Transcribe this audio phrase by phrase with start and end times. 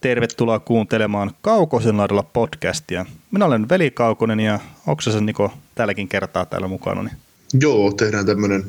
[0.00, 3.06] Tervetuloa kuuntelemaan Kaukosen laidalla podcastia.
[3.30, 7.02] Minä olen Veli Kaukonen ja Oksasen Niko tälläkin kertaa täällä mukana.
[7.02, 7.16] Niin.
[7.60, 8.64] Joo, tehdään tämmöinen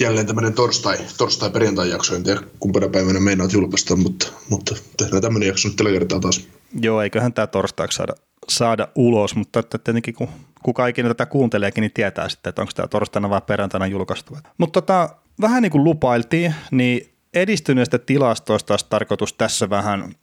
[0.00, 2.16] jälleen tämmöinen torstai, torstai perjantai jakso.
[2.16, 6.48] En tiedä kumpana päivänä meinaat julkaista, mutta, mutta tehdään tämmöinen jakso nyt tällä kertaa taas.
[6.80, 8.14] Joo, eiköhän tämä torstaiksi saada,
[8.48, 10.28] saada ulos, mutta että tietenkin kun
[10.62, 14.38] kuka ikinä tätä kuunteleekin, niin tietää sitten, että onko tämä torstaina vai perjantaina julkaistu.
[14.58, 15.08] Mutta tota,
[15.40, 20.14] vähän niin kuin lupailtiin, niin edistyneistä tilastoista olisi tarkoitus tässä vähän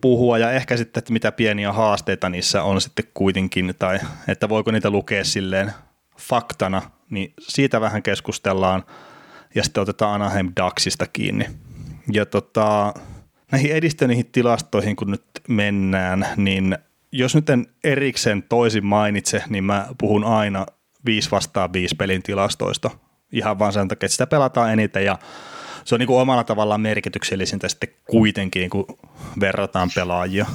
[0.00, 3.98] puhua ja ehkä sitten, että mitä pieniä haasteita niissä on sitten kuitenkin tai
[4.28, 5.72] että voiko niitä lukea silleen
[6.18, 8.84] faktana, niin siitä vähän keskustellaan
[9.54, 11.46] ja sitten otetaan Anaheim Ducksista kiinni.
[12.12, 12.94] Ja tota,
[13.52, 16.78] näihin edistyneihin tilastoihin kun nyt mennään, niin
[17.12, 20.66] jos nyt en erikseen toisin mainitse, niin mä puhun aina
[21.04, 22.90] 5 vastaan 5 pelin tilastoista.
[23.32, 25.18] Ihan vaan sen takia, että sitä pelataan eniten ja
[25.84, 28.86] se on niin kuin omalla tavallaan merkityksellisintä sitten kuitenkin, kun
[29.40, 30.46] verrataan pelaajia.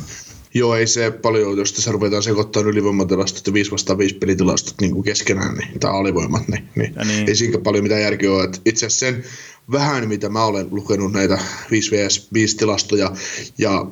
[0.53, 4.91] Joo, ei se paljon, jos tässä ruvetaan sekoittaa ylivoimatilastot ja 5 vastaan 5 pelitilastot niin
[4.91, 7.29] kuin keskenään, niin, tai alivoimat, niin, niin, niin.
[7.29, 8.49] ei siinä paljon mitään järkeä ole.
[8.65, 9.23] itse asiassa sen
[9.71, 11.37] vähän, mitä mä olen lukenut näitä
[11.71, 13.11] 5 vs 5 tilastoja
[13.57, 13.85] ja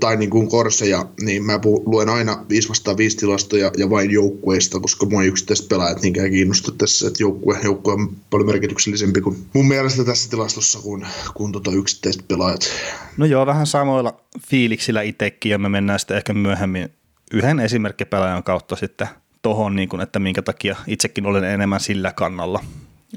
[0.00, 4.80] tai niin kuin korseja, niin mä luen aina 5 vastaan 5 tilastoja ja vain joukkueista,
[4.80, 9.68] koska mua yksittäiset pelaajat niinkään kiinnosta tässä, että joukkue, joukkue on paljon merkityksellisempi kuin mun
[9.68, 12.70] mielestä tässä tilastossa kuin, kuin tota yksittäiset pelaajat.
[13.16, 16.88] No joo, vähän samoilla fiiliksillä itsekin ja me mennään sitten ehkä myöhemmin
[17.32, 19.08] yhden esimerkkipelaajan kautta sitten
[19.42, 22.64] tohon, niin kuin, että minkä takia itsekin olen enemmän sillä kannalla.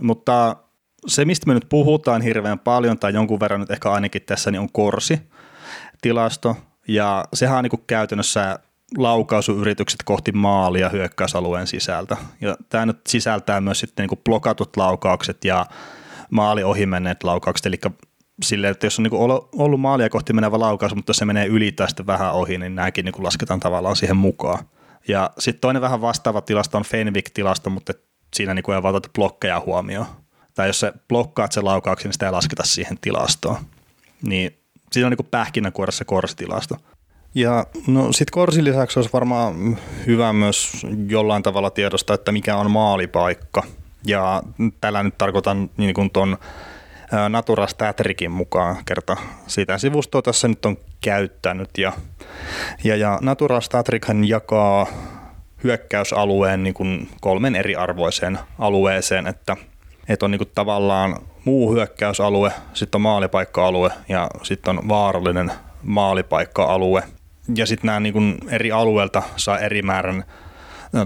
[0.02, 0.56] Mutta
[1.08, 4.60] se, mistä me nyt puhutaan hirveän paljon tai jonkun verran nyt ehkä ainakin tässä, niin
[4.60, 5.20] on korsi
[6.02, 6.58] tilasto.
[6.88, 8.60] Ja sehän on niin käytännössä
[8.98, 12.18] laukausuyritykset kohti maalia hyökkäysalueen sisältä.
[12.42, 15.66] Ja tämä nyt sisältää myös sitten niin blokatut laukaukset ja
[16.30, 17.80] maali ohi menneet laukaukset, eli
[18.44, 19.14] silleen, että jos on niin
[19.58, 23.06] ollut maalia kohti menevä laukaus, mutta se menee yli tai sitten vähän ohi, niin nämäkin
[23.06, 24.66] niin lasketaan tavallaan siihen mukaan.
[25.08, 27.94] Ja sitten toinen vähän vastaava tilasto on Fenwick-tilasto, mutta
[28.36, 30.06] siinä niin ei vaan blokkeja huomioon
[30.56, 33.58] tai jos sä blokkaat sen laukauksen, niin sitä ei lasketa siihen tilastoon.
[34.22, 34.58] Niin
[34.92, 36.78] siinä on niin pähkinänkuoressa korsitilasto.
[37.36, 39.78] Ja no sit korsin lisäksi olisi varmaan
[40.08, 40.72] hyvä myös
[41.08, 43.64] jollain tavalla tiedostaa, että mikä on maalipaikka.
[44.06, 44.44] Ja
[44.82, 46.38] tällä nyt tarkoitan niin kuin ton
[47.30, 51.70] Natura Statrikin mukaan kerta sitä sivustoa tässä nyt on käyttänyt.
[51.78, 51.94] Ja,
[52.84, 54.88] ja, ja Natura Statrikhan jakaa
[55.64, 59.58] hyökkäysalueen niin kuin kolmen eri arvoiseen alueeseen, että–
[60.08, 61.16] että on niinku tavallaan
[61.46, 65.52] muu hyökkäysalue, sitten on maalipaikka-alue ja sitten on vaarallinen
[65.84, 67.04] maalipaikka-alue.
[67.56, 68.20] Ja sitten nämä niinku
[68.50, 70.24] eri alueelta saa eri määrän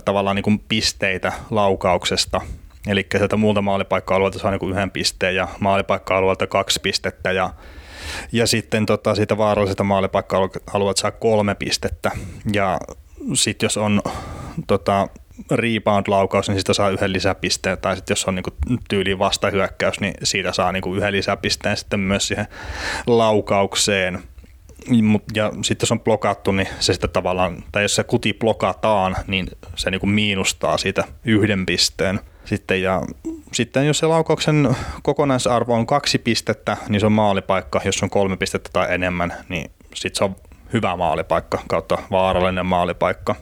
[0.05, 2.41] tavallaan niinku pisteitä laukauksesta.
[2.87, 7.53] Eli sieltä muulta maalipaikka-alueelta saa niinku yhden pisteen ja maalipaikka-alueelta kaksi pistettä ja
[8.31, 12.11] ja sitten tota, siitä vaarallisesta maalipaikka-alueelta saa kolme pistettä.
[12.53, 12.79] Ja
[13.33, 14.01] sitten jos on
[14.67, 15.07] tota,
[15.51, 18.51] rebound-laukaus, niin siitä saa yhden lisäpisteen, tai sitten jos on niinku
[18.89, 22.47] tyyli vastahyökkäys, niin siitä saa niinku yhden lisäpisteen sitten myös siihen
[23.07, 24.23] laukaukseen.
[25.35, 29.47] Ja sitten jos on blokattu, niin se sitten tavallaan, tai jos se kuti blokataan, niin
[29.75, 32.19] se niinku miinustaa siitä yhden pisteen.
[32.45, 33.01] Sitten, ja
[33.51, 37.81] sitten jos se laukauksen kokonaisarvo on kaksi pistettä, niin se on maalipaikka.
[37.85, 40.35] Jos on kolme pistettä tai enemmän, niin sitten se on
[40.73, 43.35] hyvä maalipaikka kautta vaarallinen maalipaikka.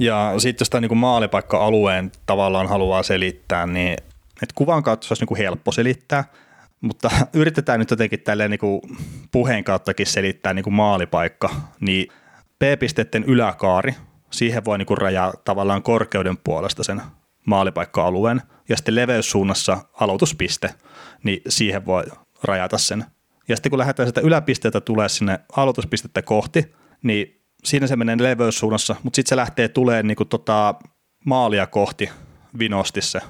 [0.00, 3.92] Ja sitten jos tämä niin maalipaikka-alueen tavallaan haluaa selittää, niin
[4.42, 6.24] että kuvan kautta se olisi niin helppo selittää,
[6.80, 8.80] mutta yritetään nyt jotenkin tälleen niin
[9.32, 11.50] puheen kauttakin selittää niin maalipaikka,
[11.80, 12.08] niin
[12.58, 13.94] P-pisteiden yläkaari,
[14.30, 17.02] siihen voi niin rajaa tavallaan korkeuden puolesta sen
[17.44, 20.74] maalipaikka-alueen, ja sitten leveyssuunnassa aloituspiste,
[21.24, 22.04] niin siihen voi
[22.42, 23.04] rajata sen.
[23.48, 28.96] Ja sitten kun lähdetään sitä yläpisteeltä tulee sinne aloituspistettä kohti, niin siinä se menee leveyssuunnassa,
[29.02, 30.74] mutta sitten se lähtee tulee niinku tota
[31.24, 32.10] maalia kohti
[32.58, 33.20] vinosti se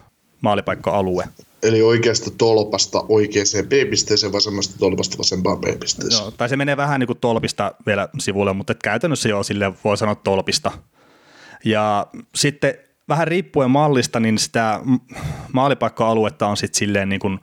[0.41, 1.28] maalipaikka-alue.
[1.62, 6.22] Eli oikeasta tolpasta oikeaan B-pisteeseen, vasemmasta tolpasta vasempaan B-pisteeseen.
[6.22, 9.97] Joo, tai se menee vähän niin kuin tolpista vielä sivulle, mutta käytännössä jo sille voi
[9.97, 10.72] sanoa tolpista.
[11.65, 12.74] Ja sitten
[13.09, 14.80] vähän riippuen mallista, niin sitä
[15.53, 17.41] maalipaikka-aluetta on sitten silleen niin kuin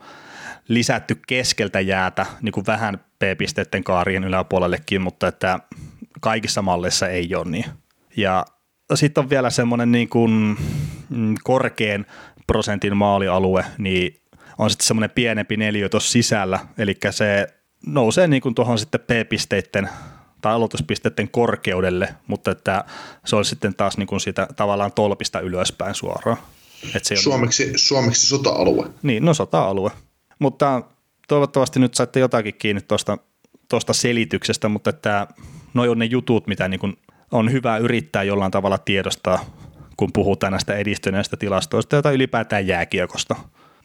[0.68, 5.60] lisätty keskeltä jäätä niin kuin vähän B-pisteiden kaarien yläpuolellekin, mutta että
[6.20, 7.66] kaikissa malleissa ei ole niin.
[8.18, 8.46] Ja
[8.96, 10.58] sitten on vielä semmoinen niin kuin
[11.10, 12.06] mm, korkean
[12.48, 14.22] prosentin maalialue, niin
[14.58, 17.48] on sitten semmoinen pienempi neliö tuossa sisällä, eli se
[17.86, 19.90] nousee niin kuin tuohon sitten P-pisteiden
[20.42, 22.86] tai aloituspisteiden korkeudelle, mutta että
[23.26, 26.38] se on sitten taas niin kuin siitä tavallaan tolpista ylöspäin suoraan.
[26.96, 28.90] Et se suomeksi, niin, suomeksi sota-alue.
[29.04, 29.92] Niin, no sota-alue.
[30.40, 30.82] Mutta
[31.28, 32.82] toivottavasti nyt saitte jotakin kiinni
[33.70, 35.28] tuosta selityksestä, mutta että
[35.78, 36.98] noi on ne jutut, mitä niin kuin
[37.32, 39.46] on hyvä yrittää jollain tavalla tiedostaa,
[39.98, 43.36] kun puhutaan näistä edistyneistä tilastoista, tai ylipäätään jääkiekosta.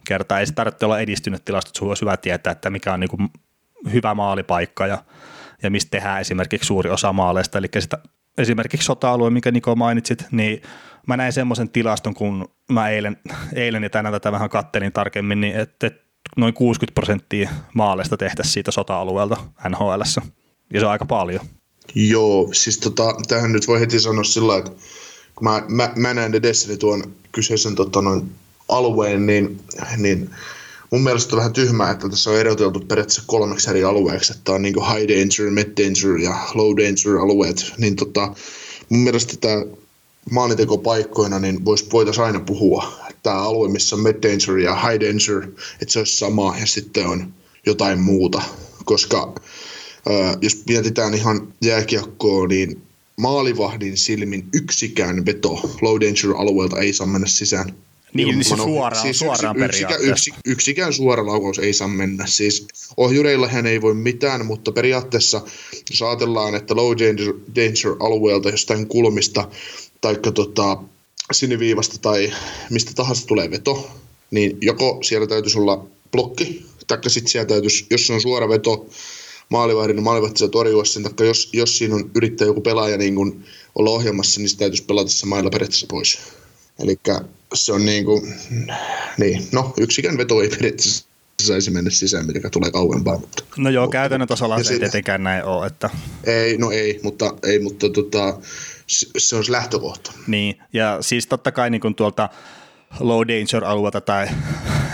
[0.07, 3.11] Kertaa ei se tarvitse olla edistynyt tilasto, että olisi hyvä tietää, että mikä on niin
[3.11, 3.29] kuin
[3.93, 4.99] hyvä maalipaikka ja,
[5.63, 7.59] ja mistä tehdään esimerkiksi suuri osa maaleista.
[7.59, 7.99] Eli sitä,
[8.39, 10.63] esimerkiksi sota-alue, mikä Niko mainitsit, niin
[11.07, 13.17] mä näin semmoisen tilaston, kun mä eilen,
[13.55, 15.91] eilen ja tänään tätä vähän kattelin tarkemmin, niin että,
[16.37, 19.37] noin 60 prosenttia maaleista tehtäisiin siitä sota-alueelta
[19.69, 20.03] NHL.
[20.73, 21.41] Ja se on aika paljon.
[21.95, 24.71] Joo, siis tota, tähän nyt voi heti sanoa sillä että
[25.35, 28.33] kun mä, mä, mä näen edessäni tuon kyseisen tota, noin,
[28.69, 29.61] alueen, niin,
[29.97, 30.31] niin
[30.91, 34.63] mun mielestä on vähän tyhmää, että tässä on eroteltu periaatteessa kolmeksi eri alueeksi, että on
[34.63, 38.35] niin high danger, mid danger ja low danger alueet, niin tota,
[38.89, 39.65] mun mielestä tämä
[40.31, 42.93] maalintekopaikkoina niin vois, voitaisiin aina puhua.
[43.23, 45.49] Tämä alue, missä on mid danger ja high danger,
[45.81, 47.35] että se olisi sama ja sitten on
[47.67, 48.43] jotain muuta,
[48.85, 49.35] koska
[50.43, 52.83] jos mietitään ihan jääkiekkoa, niin
[53.17, 57.75] maalivahdin silmin yksikään veto low danger alueelta ei saa mennä sisään.
[58.15, 60.11] Niin, niin siis suoraan, siis suoraan yksi, periaatteessa.
[60.11, 62.27] Yksi, yksikään suora laukaus ei saa mennä.
[62.27, 62.67] Siis
[62.97, 65.43] ohjureilla hän ei voi mitään, mutta periaatteessa
[65.91, 69.49] jos ajatellaan, että low danger, danger alueelta jostain kulmista
[70.01, 70.79] tai tota,
[71.33, 72.33] siniviivasta tai
[72.71, 73.91] mistä tahansa tulee veto,
[74.31, 78.87] niin joko siellä täytyisi olla blokki, tai sitten siellä täytyisi, jos se on suora veto,
[79.53, 83.15] maalivahdin, niin maalivahti saa torjua sen, takia jos, jos siinä on yrittää joku pelaaja niin
[83.15, 83.45] kun
[83.75, 86.19] olla ohjelmassa, niin se täytyisi pelata se mailla periaatteessa pois.
[86.79, 86.97] Eli
[87.55, 88.35] se on niin kuin,
[89.19, 91.05] niin, no yksikään veto ei periaatteessa
[91.43, 93.19] saisi mennä sisään, mikä tulee kauempaa.
[93.19, 95.67] Mutta, no joo, käytännön tasolla se ei tietenkään näin ole.
[95.67, 95.91] Että...
[96.25, 98.39] Ei, no ei, mutta, ei, mutta tota,
[99.19, 100.13] se on se lähtökohta.
[100.27, 102.29] Niin, ja siis totta kai niin kuin tuolta
[103.01, 104.27] low danger alueelta tai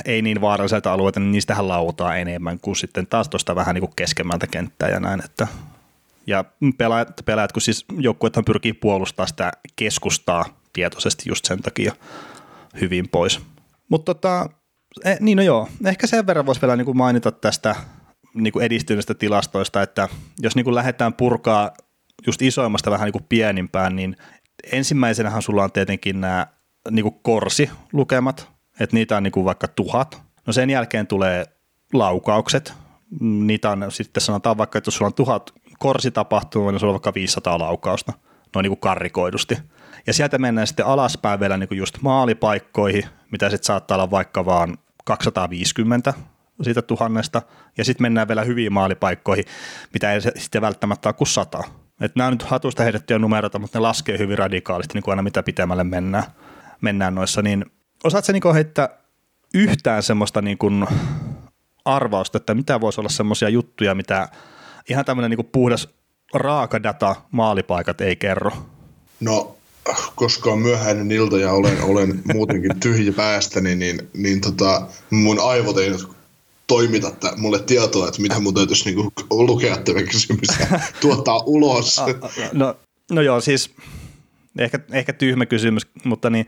[0.08, 3.92] ei niin vaaralliselta alueelta, niin niistähän lautaa enemmän kuin sitten taas tuosta vähän niin kuin
[3.96, 5.48] keskemmältä kenttää ja näin, että
[6.26, 6.44] ja
[6.78, 11.92] pelaajat, pelaajat kun siis joukkuethan pyrkii puolustamaan sitä keskustaa tietoisesti just sen takia
[12.80, 13.40] hyvin pois.
[13.88, 14.50] Mutta tota,
[15.04, 17.76] e, niin no joo, ehkä sen verran voisi vielä niin kuin mainita tästä
[18.34, 20.08] niin kuin edistyneistä tilastoista, että
[20.40, 21.70] jos niin kuin lähdetään purkaa
[22.26, 24.16] just isoimmasta vähän niin kuin pienimpään, niin
[24.72, 26.46] ensimmäisenähän sulla on tietenkin nämä
[26.90, 30.22] niin kuin korsilukemat, että niitä on niin kuin vaikka tuhat.
[30.46, 31.44] No sen jälkeen tulee
[31.92, 32.74] laukaukset,
[33.20, 37.14] niitä on sitten sanotaan vaikka, että jos sulla on tuhat korsitapahtumaa, niin sulla on vaikka
[37.14, 38.12] 500 laukausta,
[38.54, 39.58] noin niin kuin karrikoidusti.
[40.06, 44.44] Ja sieltä mennään sitten alaspäin vielä niin kuin just maalipaikkoihin, mitä sitten saattaa olla vaikka
[44.44, 46.14] vaan 250
[46.62, 47.42] siitä tuhannesta,
[47.78, 49.44] ja sitten mennään vielä hyviin maalipaikkoihin,
[49.92, 51.64] mitä ei sitten välttämättä ole kuin sata.
[52.00, 55.42] Et nämä nyt hatusta heitettyjä numeroita, mutta ne laskee hyvin radikaalisti niin kuin aina mitä
[55.42, 56.24] pitemmälle mennään,
[56.80, 57.64] mennään noissa, niin
[58.04, 58.88] osaatko niin heittää
[59.54, 60.86] yhtään semmoista niin kuin
[61.84, 64.28] arvausta, että mitä voisi olla semmoisia juttuja, mitä
[64.90, 65.88] ihan tämmöinen niin puhdas
[66.34, 68.50] raaka data maalipaikat ei kerro?
[69.20, 69.56] No,
[70.14, 75.78] koska on myöhäinen ilta ja olen, olen muutenkin tyhjä päästäni, niin, niin tota, mun aivot
[75.78, 75.92] ei
[76.66, 82.00] toimita että mulle tietoa, että mitä mun täytyisi niinku lukea tämä kysymys ja tuottaa ulos.
[82.52, 82.76] no,
[83.10, 83.70] no joo, siis
[84.58, 86.46] ehkä, ehkä tyhmä kysymys, mutta niin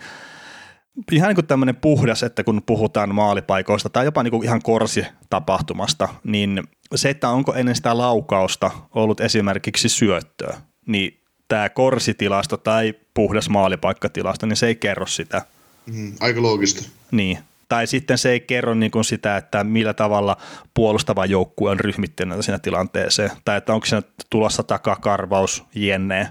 [1.12, 6.08] ihan niin kuin tämmöinen puhdas, että kun puhutaan maalipaikoista tai jopa niin kuin ihan korsi-tapahtumasta,
[6.24, 6.62] niin
[6.94, 14.46] se, että onko ennen sitä laukausta ollut esimerkiksi syöttöä, niin tämä korsitilasto tai puhdas maalipaikkatilasto,
[14.46, 15.42] niin se ei kerro sitä.
[15.86, 16.88] Mm, aika loogista.
[17.10, 17.38] Niin,
[17.68, 20.36] tai sitten se ei kerro niin kuin sitä, että millä tavalla
[20.74, 26.28] puolustava joukkue on ryhmittynyt siinä tilanteeseen, tai että onko siinä tulossa takakarvaus jenneen.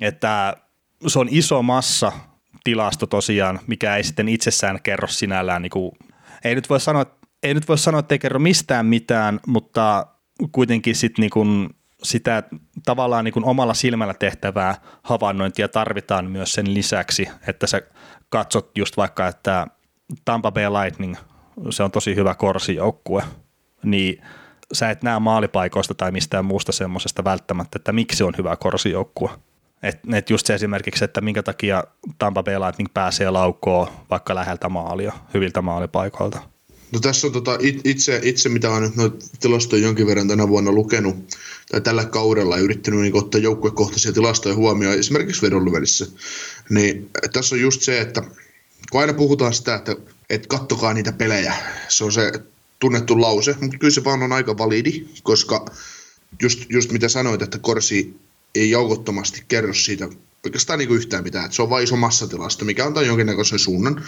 [0.00, 0.56] Että
[1.06, 2.12] se on iso massa
[2.68, 5.92] tilasto tosiaan, mikä ei sitten itsessään kerro sinällään, niin kuin,
[6.44, 7.06] ei nyt voi sanoa,
[7.42, 10.06] ei nyt voi sanoa, että ei kerro mistään mitään, mutta
[10.52, 11.70] kuitenkin sitten niin kuin
[12.02, 12.42] sitä
[12.84, 17.82] tavallaan niin kuin omalla silmällä tehtävää havainnointia tarvitaan myös sen lisäksi, että sä
[18.28, 19.66] katsot just vaikka, että
[20.24, 21.16] Tampa Bay Lightning,
[21.70, 23.22] se on tosi hyvä korsijoukkue,
[23.84, 24.22] niin
[24.72, 29.30] sä et näe maalipaikoista tai mistään muusta semmoisesta välttämättä, että miksi on hyvä korsijoukkue.
[29.82, 31.84] Että et just se esimerkiksi, että minkä takia
[32.18, 36.42] Tampa Bay Lightning pääsee laukkoon vaikka läheltä maalia, hyviltä maalipaikoilta.
[36.92, 41.16] No tässä on tota, itse, itse, mitä olen noita tilastoja jonkin verran tänä vuonna lukenut,
[41.70, 46.06] tai tällä kaudella yrittänyt niin ottaa joukkuekohtaisia tilastoja huomioon, esimerkiksi vedonlyvelissä,
[46.70, 48.22] niin tässä on just se, että
[48.90, 49.96] kun aina puhutaan sitä, että,
[50.30, 51.54] että kattokaa niitä pelejä,
[51.88, 52.32] se on se
[52.78, 55.64] tunnettu lause, mutta kyllä se vaan on aika validi, koska
[56.42, 58.16] just, just mitä sanoit, että Korsi
[58.54, 60.08] ei joukottomasti kerro siitä
[60.44, 64.04] oikeastaan niin yhtään mitään, että se on vain iso massatilasto, mikä antaa jonkinnäköisen suunnan,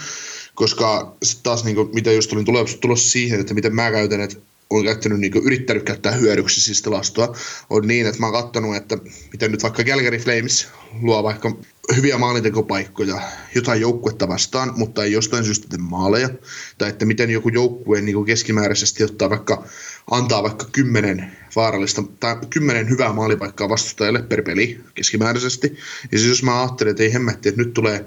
[0.55, 2.45] koska sitten taas niin kuin, mitä just tulin
[2.81, 4.37] tulossa siihen, että miten mä käytän, että
[4.69, 7.35] olen käyttänyt, niin kuin, yrittänyt käyttää hyödyksi siis tilastoa,
[7.69, 8.97] on niin, että mä oon katsonut, että
[9.31, 10.67] miten nyt vaikka Calgary Flames
[11.01, 11.57] luo vaikka
[11.95, 13.21] hyviä maalintekopaikkoja
[13.55, 16.29] jotain joukkuetta vastaan, mutta ei jostain syystä tee maaleja,
[16.77, 19.63] tai että miten joku joukkue niin keskimääräisesti ottaa vaikka,
[20.11, 25.77] antaa vaikka kymmenen vaarallista, tai kymmenen hyvää maalipaikkaa vastustajalle per peli keskimääräisesti,
[26.11, 28.05] ja siis jos mä ajattelen, että ei hemmetti, että nyt tulee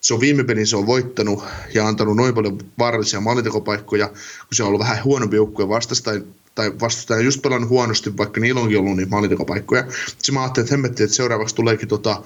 [0.00, 1.44] se on viime pelin se on voittanut
[1.74, 4.16] ja antanut noin paljon vaarallisia maalintekopaikkoja, kun
[4.52, 6.22] se on ollut vähän huonompi joukkue vastasta tai,
[6.54, 9.84] tai vastustaja just pelannut huonosti, vaikka niillä onkin ollut niitä maalintekopaikkoja.
[10.06, 12.22] Sitten mä ajattelin, että hemmetti, että seuraavaksi tuleekin, tota,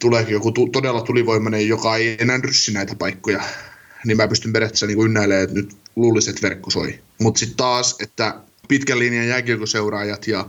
[0.00, 3.42] tuleekin joku tu, todella tulivoimainen, joka ei enää ryssi näitä paikkoja.
[4.04, 7.00] Niin mä pystyn periaatteessa niin ynnäilemään, että nyt luulisin, että verkko soi.
[7.18, 8.34] Mutta sitten taas, että
[8.68, 10.48] pitkän linjan jääkiekoseuraajat ja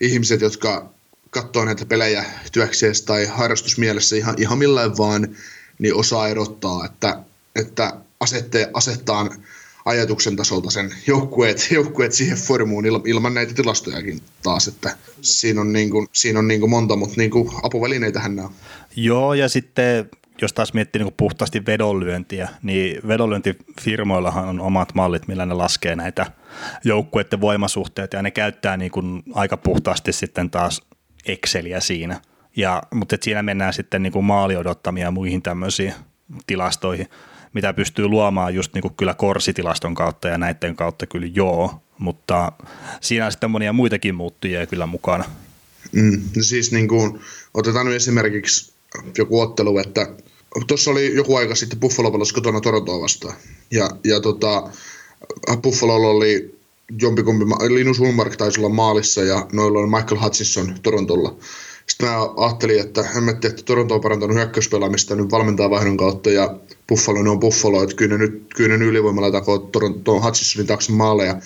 [0.00, 0.90] ihmiset, jotka
[1.30, 5.36] katsoo näitä pelejä työkseen tai harrastusmielessä ihan, ihan millään vaan,
[5.78, 7.18] niin osaa erottaa, että,
[7.56, 9.44] että asette, asettaan
[9.84, 15.90] ajatuksen tasolta sen joukkueet, joukkueet siihen formuun ilman näitä tilastojakin taas, että siinä on, niin
[15.90, 18.54] kuin, siinä on niin kuin monta, mutta niin kuin apuvälineitähän nämä on.
[18.96, 20.10] Joo, ja sitten
[20.42, 26.26] jos taas miettii niin puhtaasti vedonlyöntiä, niin vedonlyöntifirmoillahan on omat mallit, millä ne laskee näitä
[26.84, 30.82] joukkueiden voimasuhteita, ja ne käyttää niin kuin aika puhtaasti sitten taas
[31.26, 32.20] Exceliä siinä.
[32.56, 35.94] Ja, mutta siinä mennään sitten niin kuin maaliodottamia ja muihin tämmöisiin
[36.46, 37.08] tilastoihin,
[37.52, 42.52] mitä pystyy luomaan just niin kuin kyllä korsitilaston kautta ja näiden kautta kyllä joo, mutta
[43.00, 45.24] siinä on sitten monia muitakin muuttujia kyllä mukana.
[45.92, 47.20] Mm, siis niin kuin,
[47.54, 48.72] otetaan nyt esimerkiksi
[49.18, 50.08] joku ottelu, että
[50.66, 53.34] tuossa oli joku aika sitten Buffalo pelasi kotona Torontoa vastaan.
[53.70, 54.70] Ja, ja tota,
[55.62, 56.60] Buffalolla oli
[57.00, 61.36] jompikumpi, Linus Ulmark taisi olla maalissa ja noilla on Michael Hutchinson Torontolla.
[61.90, 66.56] Sitten mä ajattelin, että hemmetti, että Toronto on parantanut hyökkäyspelaamista nyt valmentaa vaihdon kautta ja
[66.88, 70.92] Buffalo ne on Buffalo, että kyllä ne nyt, kyllä ne ylivoimalla takoo Toronto Hutchinsonin taakse
[71.26, 71.36] ja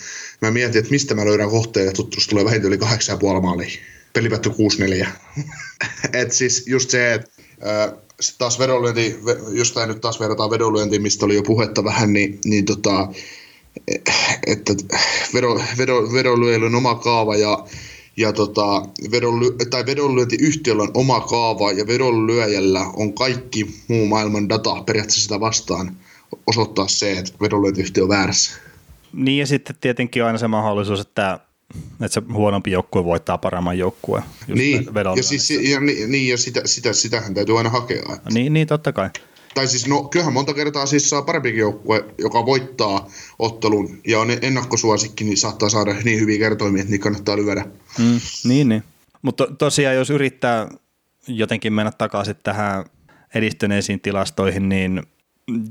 [0.41, 3.69] Mä mietin, että mistä mä löydän kohteen ja tuttuus tulee vähintään yli 8,5 maalia.
[4.13, 5.07] Peli 6-4.
[6.13, 7.31] et siis just se, että
[7.67, 7.93] äh,
[8.37, 9.19] taas vedonlyönti,
[9.51, 13.07] jostain nyt taas verrataan vedonlyöntiin, mistä oli jo puhetta vähän, niin, niin tota,
[14.47, 14.73] että
[16.13, 17.65] vedonlyöjillä on oma kaava ja
[18.17, 18.81] ja tota,
[19.11, 25.39] vedonly- tai vedonlyöntiyhtiöllä on oma kaava ja vedonlyöjällä on kaikki muu maailman data periaatteessa sitä
[25.39, 25.97] vastaan
[26.47, 28.51] osoittaa se, että vedonlyöntiyhtiö on väärässä.
[29.13, 31.39] Niin ja sitten tietenkin aina se mahdollisuus, että,
[31.91, 34.23] että se huonompi joukkue voittaa paremman joukkueen.
[34.47, 38.03] Niin, ja, siis, ja, niin, ja sitä, sitä, sitähän täytyy aina hakea.
[38.13, 38.29] Että.
[38.33, 39.09] Niin, niin, totta kai
[39.55, 43.09] tai siis no kyllähän monta kertaa siis saa parempikin joukkue, joka voittaa
[43.39, 47.65] ottelun ja on ennakkosuosikki, niin saattaa saada niin hyviä kertoimia, että niitä kannattaa lyödä.
[47.99, 48.83] Mm, niin, niin.
[49.21, 50.69] Mutta tosiaan jos yrittää
[51.27, 52.85] jotenkin mennä takaisin tähän
[53.35, 55.03] edistyneisiin tilastoihin, niin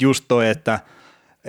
[0.01, 0.81] just toi, että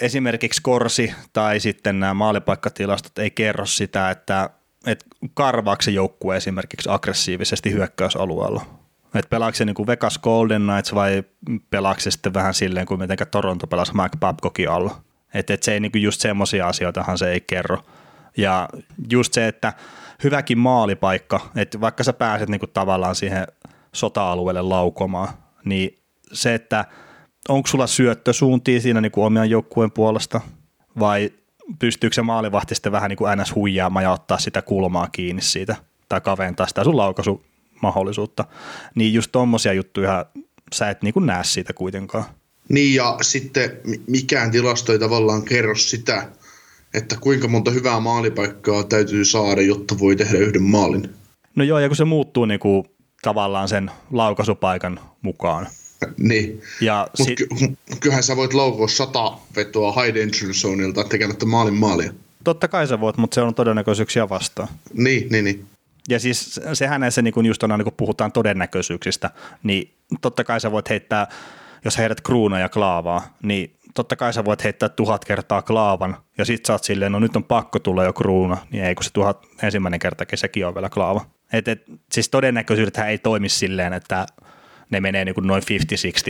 [0.01, 4.49] esimerkiksi Korsi tai sitten nämä maalipaikkatilastot ei kerro sitä, että,
[4.87, 8.84] että karvaako se joukkue esimerkiksi aggressiivisesti hyökkäysalueella
[9.19, 11.23] että pelaako se niin kuin Vegas Golden Knights vai
[11.69, 15.01] pelaako se sitten vähän silleen kuin miten Toronto pelasi Mike Babcockin alla.
[15.33, 17.77] Että et se ei niin kuin just semmoisia asioitahan se ei kerro.
[18.37, 18.69] Ja
[19.11, 19.73] just se, että
[20.23, 23.47] hyväkin maalipaikka, että vaikka sä pääset niin kuin tavallaan siihen
[23.93, 25.27] sota-alueelle laukomaan,
[25.65, 25.99] niin
[26.31, 26.85] se, että
[27.49, 30.41] onko sulla syöttösuuntia siinä niin kuin omien joukkueen puolesta
[30.99, 31.31] vai
[31.79, 33.55] pystyykö se maalivahti sitten vähän niin kuin ns.
[33.55, 35.75] huijaamaan ja ottaa sitä kulmaa kiinni siitä
[36.09, 37.45] tai kaventaa sitä sun laukaisu
[37.81, 38.45] mahdollisuutta.
[38.95, 40.25] Niin just tommosia juttuja
[40.73, 42.23] sä et niin kuin näe siitä kuitenkaan.
[42.69, 43.71] Niin ja sitten
[44.07, 46.27] mikään tilasto ei tavallaan kerro sitä,
[46.93, 51.09] että kuinka monta hyvää maalipaikkaa täytyy saada, jotta voi tehdä yhden maalin.
[51.55, 52.85] No joo, ja kun se muuttuu niin kuin
[53.21, 55.67] tavallaan sen laukaisupaikan mukaan.
[56.17, 57.47] Niin, ja mutta si- ky-
[57.99, 62.13] kyllähän sä voit laukoa sata vetoa high danger zoneilta tekemättä maalin maalia.
[62.43, 64.67] Totta kai sä voit, mutta se on todennäköisyyksiä vastaan.
[64.93, 65.65] Niin, niin, niin.
[66.09, 69.29] Ja siis sehän näissä niin kun just on, niin kun puhutaan todennäköisyyksistä,
[69.63, 71.27] niin totta kai sä voit heittää,
[71.85, 76.45] jos heidät kruuna ja klaavaa, niin totta kai sä voit heittää tuhat kertaa klaavan, ja
[76.45, 79.13] sit sä oot silleen, no nyt on pakko tulla jo kruuna, niin ei kun se
[79.13, 81.25] tuhat ensimmäinen kertakin sekin on vielä klaava.
[81.53, 84.25] Et, et, siis todennäköisyydet ei toimi silleen, että
[84.89, 85.63] ne menee niin kuin noin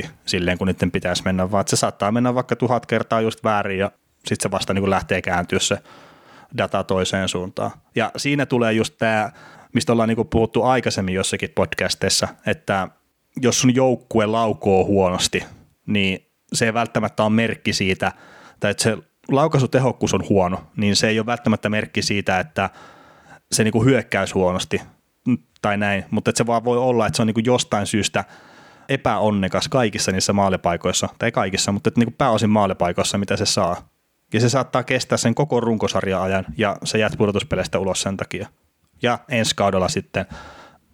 [0.03, 3.79] 50-60 silleen, kun niiden pitäisi mennä, vaan se saattaa mennä vaikka tuhat kertaa just väärin,
[3.79, 3.91] ja
[4.27, 5.77] sitten se vasta niin kuin lähtee kääntyä se
[6.57, 7.71] data toiseen suuntaan.
[7.95, 9.31] Ja siinä tulee just tämä
[9.75, 12.87] mistä ollaan niin puhuttu aikaisemmin jossakin podcasteissa, että
[13.41, 15.43] jos sun joukkue laukoo huonosti,
[15.85, 18.11] niin se ei välttämättä ole merkki siitä,
[18.59, 18.97] tai että se
[19.31, 22.69] laukaisutehokkuus on huono, niin se ei ole välttämättä merkki siitä, että
[23.51, 24.81] se niin hyökkäys huonosti
[25.61, 28.23] tai näin, mutta että se vaan voi olla, että se on niin jostain syystä
[28.89, 33.89] epäonnekas kaikissa niissä maalipaikoissa, tai kaikissa, mutta että niin pääosin maalipaikoissa, mitä se saa.
[34.33, 38.47] Ja se saattaa kestää sen koko runkosarjan ajan ja se jäät pudotuspeleistä ulos sen takia.
[39.01, 40.25] Ja ensi kaudella sitten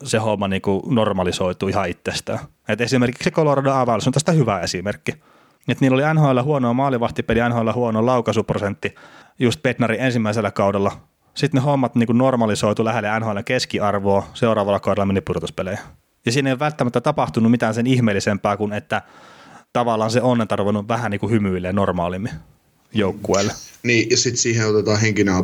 [0.04, 2.40] se homma niin kuin normalisoituu ihan itsestään.
[2.68, 5.14] Et esimerkiksi se Colorado Avalanche on tästä hyvä esimerkki.
[5.68, 8.96] Et niillä oli NHL huono maalivahtipeli, NHL huono laukaisuprosentti
[9.40, 10.92] just Petnarin ensimmäisellä kaudella.
[11.34, 15.86] Sitten ne hommat niin kuin normalisoitu lähelle NHL keskiarvoa, seuraavalla kaudella meni pudotuspeleihin.
[16.26, 19.02] Ja siinä ei ole välttämättä tapahtunut mitään sen ihmeellisempää kuin, että
[19.74, 20.48] tavallaan se on
[20.88, 22.32] vähän niin kuin hymyilee normaalimmin
[22.94, 23.54] joukkueelle.
[23.84, 25.36] Niin, ja sitten siihen otetaan henkinen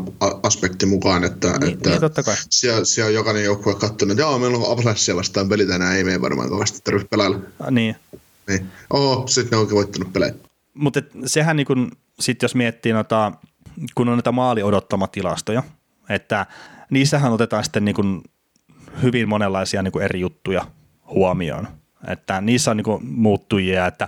[0.44, 2.36] aspekti mukaan, että, niin, että niin, totta kai.
[2.50, 6.04] Siellä, siellä on jokainen joukkue katsonut, että joo, meillä on Avalanchea vastaan peli tänään, ei
[6.04, 7.39] mene varmaan kovasti tarvitse pelailla.
[7.60, 7.96] Ah, niin.
[8.48, 8.68] Niin.
[8.89, 10.34] Oho, sitten ne onkin voittanut pelejä.
[10.74, 13.32] Mutta sehän niin kun, sit jos miettii noita,
[13.96, 15.63] kun on näitä maali odottamatilastoja,
[16.10, 16.46] että
[16.89, 18.24] niissähän otetaan sitten niin kun
[19.04, 20.68] hyvin monenlaisia niin eri juttuja
[21.10, 21.68] huomioon.
[22.08, 24.08] Että niissä on niin muuttujia, että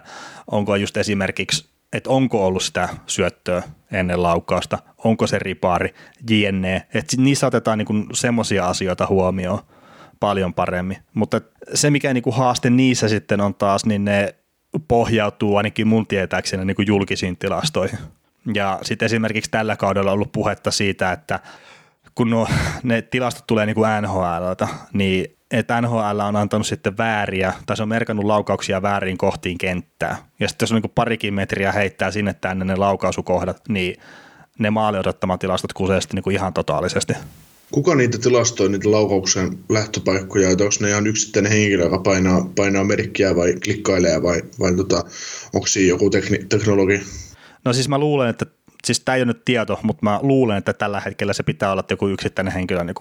[0.51, 5.93] onko just esimerkiksi että onko ollut sitä syöttöä ennen laukausta, onko se ripaari,
[6.29, 6.87] jne.
[6.93, 9.59] Että niissä otetaan niinku semmoisia asioita huomioon
[10.19, 10.97] paljon paremmin.
[11.13, 11.41] Mutta
[11.73, 14.35] se, mikä niinku haaste niissä sitten on taas, niin ne
[14.87, 17.99] pohjautuu ainakin mun tietääkseni niinku julkisiin tilastoihin.
[18.53, 21.39] Ja sitten esimerkiksi tällä kaudella on ollut puhetta siitä, että
[22.15, 22.47] kun no,
[22.83, 27.83] ne tilastot tulee niin kuin NHLlta, niin että NHL on antanut sitten vääriä, tai se
[27.83, 30.17] on merkannut laukauksia väärin kohtiin kenttää.
[30.39, 33.95] Ja sitten jos on niin parikin metriä heittää sinne tänne ne laukaisukohdat, niin
[34.59, 34.97] ne maali
[35.39, 37.13] tilastot kusee sitten niin ihan totaalisesti.
[37.71, 42.83] Kuka niitä tilastoi, niitä laukauksen lähtöpaikkoja, että onko ne ihan yksittäinen henkilö, joka painaa, painaa
[42.83, 45.03] merkkiä vai klikkailee vai, vai tota,
[45.53, 47.01] onko siinä joku tekni, teknologi?
[47.65, 48.45] No siis mä luulen, että
[48.83, 51.79] siis tämä ei ole nyt tieto, mutta mä luulen, että tällä hetkellä se pitää olla,
[51.79, 52.95] että joku yksittäinen henkilö niin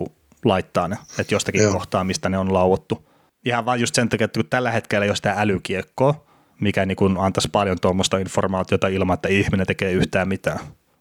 [0.44, 1.72] laittaa ne, että jostakin Joo.
[1.72, 3.08] kohtaa, mistä ne on lauottu.
[3.44, 6.24] Ihan vain just sen takia, että kun tällä hetkellä ei ole sitä älykiekkoa,
[6.60, 10.58] mikä niin kuin antaisi paljon tuommoista informaatiota ilman, että ihminen tekee yhtään mitään.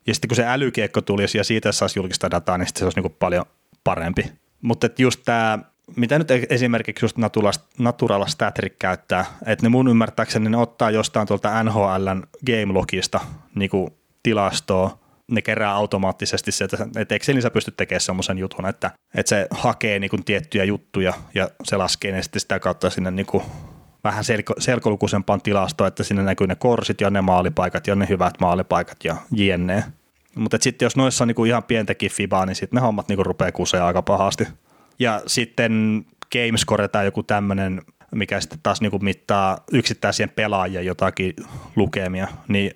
[0.08, 2.98] Ja sitten kun se älykiekko tulisi ja siitä saisi julkista dataa, niin sitten se olisi
[2.98, 3.46] niin kuin paljon
[3.84, 4.32] parempi.
[4.62, 5.60] Mutta just tämä,
[5.96, 7.18] mitä nyt esimerkiksi just
[7.80, 13.20] Natural Statrik käyttää, että ne mun ymmärtääkseni ne ottaa jostain tuolta NHLn Game-logista
[13.56, 15.00] niin kuin tilastoa,
[15.32, 20.00] ne kerää automaattisesti sieltä, että Exceliin sä pystyt tekemään semmoisen jutun, että, että se hakee
[20.00, 23.44] niin kuin tiettyjä juttuja ja se laskee ne sitten sitä kautta sinne niin kuin
[24.04, 28.34] vähän selko, selkolukuisempaan tilastoon, että sinne näkyy ne korsit ja ne maalipaikat ja ne hyvät
[28.40, 29.84] maalipaikat ja jne.
[30.36, 33.52] Mutta sitten jos noissa on niinku ihan pientäkin fibaa, niin sitten ne hommat niinku rupeaa
[33.52, 34.48] kusea aika pahasti.
[35.00, 37.82] Ja sitten Gamescore tai joku tämmöinen,
[38.16, 41.34] mikä sitten taas niinku mittaa yksittäisien pelaajien jotakin
[41.76, 42.72] lukemia, niin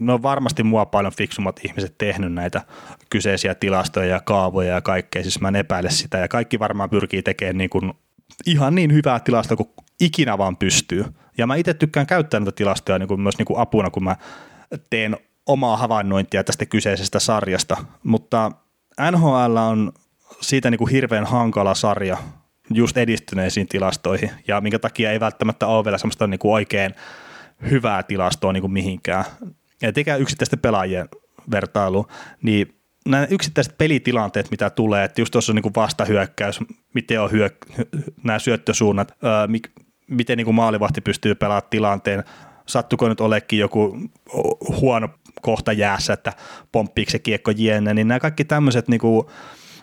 [0.00, 2.62] no varmasti mua paljon fiksummat ihmiset tehnyt näitä
[3.10, 7.22] kyseisiä tilastoja ja kaavoja ja kaikkea, siis mä en epäile sitä ja kaikki varmaan pyrkii
[7.22, 7.92] tekemään niin kuin
[8.46, 11.04] ihan niin hyvää tilastoa kuin ikinä vaan pystyy.
[11.38, 14.16] Ja mä itse tykkään käyttää näitä tilastoja niin kuin myös niin kuin apuna, kun mä
[14.90, 18.50] teen omaa havainnointia tästä kyseisestä sarjasta, mutta
[19.10, 19.92] NHL on
[20.40, 22.16] siitä niin kuin hirveän hankala sarja
[22.70, 26.94] just edistyneisiin tilastoihin, ja minkä takia ei välttämättä ole vielä semmoista niin kuin oikein
[27.70, 29.24] hyvää tilastoa niin kuin mihinkään.
[29.94, 31.08] Tekee yksittäisten pelaajien
[31.50, 32.06] vertailu,
[32.42, 32.74] niin
[33.06, 36.60] nämä yksittäiset pelitilanteet, mitä tulee, että just tuossa on niin vastahyökkäys,
[36.94, 37.86] miten on hyök-
[38.22, 42.24] nämä syöttösuunnat, öö, mi- miten niin kuin maalivahti pystyy pelaamaan tilanteen,
[42.66, 43.98] sattuko nyt olekin joku
[44.80, 45.08] huono
[45.42, 46.32] kohta jäässä, että
[46.72, 49.26] pomppiiko se kiekko jenne, niin nämä kaikki tämmöiset, niin kuin,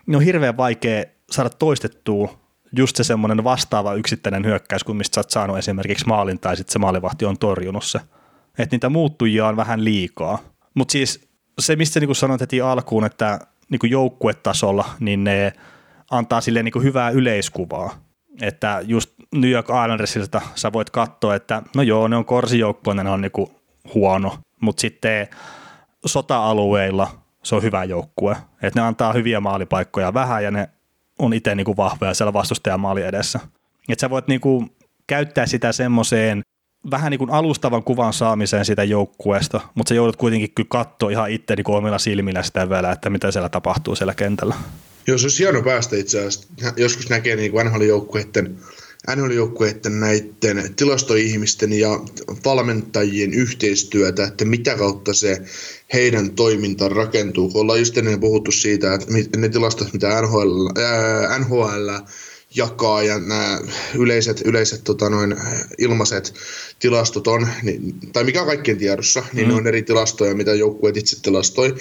[0.06, 2.40] ne on hirveän vaikea saada toistettua
[2.78, 6.74] just se semmoinen vastaava yksittäinen hyökkäys, kun mistä sä oot saanut esimerkiksi maalin tai sitten
[6.74, 8.00] se maalivahti on torjunut se.
[8.58, 10.40] Että niitä muuttujia on vähän liikaa.
[10.74, 11.28] Mutta siis
[11.60, 13.40] se, mistä niin sanoit heti alkuun, että
[13.70, 15.54] niin joukkuetasolla, niin ne
[16.12, 17.98] antaa sille niin hyvää yleiskuvaa.
[18.42, 23.10] Että just New York Islandersilta sä voit katsoa, että no joo, ne on korsijoukkueena, ne
[23.10, 23.32] on niin
[23.94, 25.28] huono, mutta sitten
[26.06, 27.08] sota-alueilla
[27.44, 28.38] se on hyvä joukkue.
[28.62, 30.70] Että ne antaa hyviä maalipaikkoja vähän ja ne
[31.20, 33.40] on itse niin vahvoja siellä vastustajan maali edessä.
[33.90, 34.76] Että sä voit niin kuin
[35.08, 36.42] käyttää sitä semmoiseen
[36.92, 41.32] vähän niin kuin alustavan kuvan saamiseen sitä joukkueesta, mutta se joudut kuitenkin kyllä katsoa ihan
[41.32, 44.56] itse niin omilla silmillä sitä vielä, että mitä siellä tapahtuu siellä kentällä.
[45.08, 46.48] Joo, se olisi hieno päästä itse asiassa.
[46.78, 48.56] Joskus näkee niin NHL-joukkueiden
[49.16, 51.90] NHL-joukkueiden näiden tilastoihmisten ja
[52.46, 55.42] valmentajien yhteistyötä, että mitä kautta se
[55.94, 57.52] heidän toiminta rakentuu.
[57.54, 61.90] Ollaan just ennen puhuttu siitä, että ne tilastot, mitä NHL, ää, NHL
[62.56, 63.60] jakaa ja nämä
[63.96, 65.36] yleiset, yleiset tota noin,
[65.78, 66.34] ilmaiset
[66.80, 69.52] tilastot on, niin, tai mikä on kaikkien tiedossa, niin mm.
[69.52, 71.76] ne on eri tilastoja, mitä joukkueet itse tilastoi,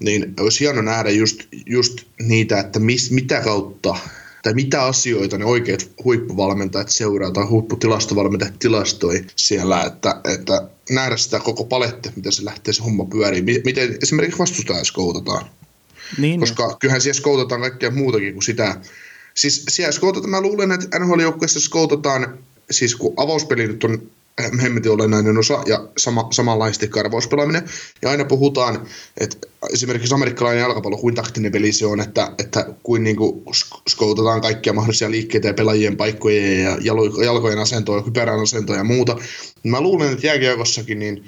[0.00, 3.96] niin olisi hieno nähdä just, just niitä, että mis, mitä kautta
[4.42, 11.40] tai mitä asioita ne oikeat huippuvalmentajat seuraa tai huipputilastovalmentajat tilastoi siellä, että, että nähdä sitä
[11.40, 13.44] koko palette, miten se lähtee se homma pyöriin.
[13.64, 15.46] Miten esimerkiksi vastustaja skoutetaan.
[16.18, 18.80] Niin, Koska kyllähän siellä skoutetaan kaikkea muutakin kuin sitä.
[19.40, 22.38] Siis siellä skoutetaan, mä luulen, että NHL-joukkueessa skoutetaan,
[22.70, 24.02] siis kun avauspeli nyt on
[24.62, 27.70] hemmetin olennainen osa ja sama, samanlaisesti karvauspelaaminen.
[28.02, 28.86] Ja aina puhutaan,
[29.20, 29.36] että
[29.72, 33.44] esimerkiksi amerikkalainen jalkapallo, kuin taktinen peli se on, että, että kuin, niin kuin
[33.88, 36.76] skoutetaan kaikkia mahdollisia liikkeitä ja pelaajien paikkoja ja
[37.24, 39.16] jalkojen asentoja, hyperän asentoja ja muuta.
[39.64, 41.24] Mä luulen, että jääkiekossakin, niin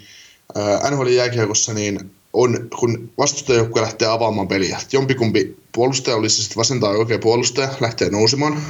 [0.91, 6.97] NHL jääkiekossa, niin on, kun vastustajajoukkue lähtee avaamaan peliä, jompikumpi puolustaja, olisi sitten vasen tai
[6.97, 8.63] oikea puolustaja, lähtee nousemaan,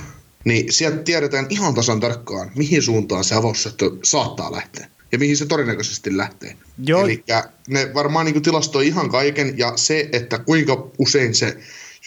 [0.44, 5.46] niin sieltä tiedetään ihan tasan tarkkaan, mihin suuntaan se avaussyöttö saattaa lähteä ja mihin se
[5.46, 6.57] todennäköisesti lähtee.
[7.05, 7.25] Eli
[7.68, 11.57] ne varmaan niin tilastoi ihan kaiken ja se, että kuinka usein se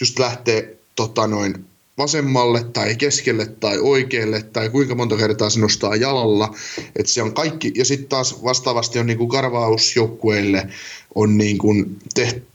[0.00, 1.64] just lähtee tota noin,
[1.98, 6.54] vasemmalle tai keskelle tai oikealle tai kuinka monta kertaa se nostaa jalalla.
[6.96, 10.68] Että se on kaikki, ja sitten taas vastaavasti on niin kuin karvausjoukkueille
[11.16, 11.98] on niin kuin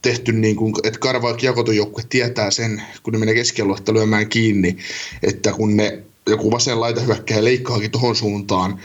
[0.01, 1.37] tehty, niin kuin, että karva
[1.73, 4.77] joukkue tietää sen, kun ne menee keskialuetta lyömään kiinni,
[5.23, 8.79] että kun ne joku vasen laita hyökkää leikkaakin tuohon suuntaan,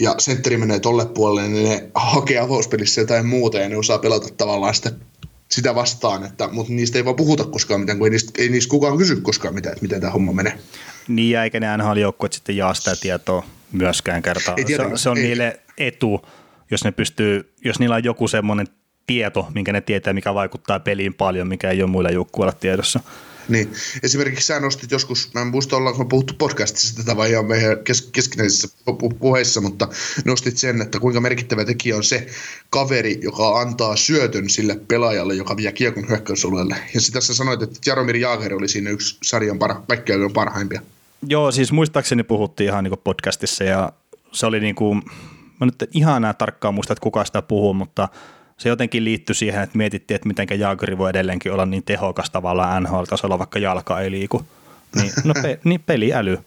[0.00, 4.28] ja sentteri menee tolle puolelle, niin ne hakee avauspelissä jotain muuta ja ne osaa pelata
[4.36, 4.92] tavallaan sitä
[5.48, 8.70] sitä vastaan, että, mutta niistä ei vaan puhuta koskaan mitään, kun ei niistä, ei niistä
[8.70, 10.58] kukaan kysy koskaan mitään, että miten tämä homma menee.
[11.08, 14.54] Niin, ja eikä ne NHL-joukkueet sitten jaa sitä tietoa myöskään kertaa.
[14.56, 15.22] Ei tiedä, se, se on ei.
[15.22, 16.20] niille etu,
[16.70, 18.66] jos ne pystyy, jos niillä on joku semmoinen
[19.06, 23.00] tieto, minkä ne tietää, mikä vaikuttaa peliin paljon, mikä ei ole muilla joukkueilla tiedossa.
[23.48, 23.72] Niin.
[24.02, 28.08] Esimerkiksi sä nostit joskus, mä en muista ollaanko puhuttu podcastissa tätä vai ihan meidän kes-
[28.12, 28.68] keskinäisissä
[29.18, 29.88] puheissa, mutta
[30.24, 32.26] nostit sen, että kuinka merkittävä tekijä on se
[32.70, 36.76] kaveri, joka antaa syötön sille pelaajalle, joka vie kiekon hyökkäysalueelle.
[36.94, 40.80] Ja sitten tässä sanoit, että Jaromir Jaager oli siinä yksi sarjan par- kaikkein parhaimpia.
[41.28, 43.92] Joo, siis muistaakseni puhuttiin ihan niin podcastissa ja
[44.32, 45.02] se oli niin kuin,
[45.60, 48.08] mä nyt ihan enää tarkkaan muista, että kuka sitä puhuu, mutta–
[48.58, 52.82] se jotenkin liittyi siihen, että mietittiin, että miten Jagri voi edelleenkin olla niin tehokas tavallaan
[52.82, 54.46] NHL-tasolla, vaikka jalka ei liiku.
[54.96, 56.38] Niin, no pe, niin peliäly.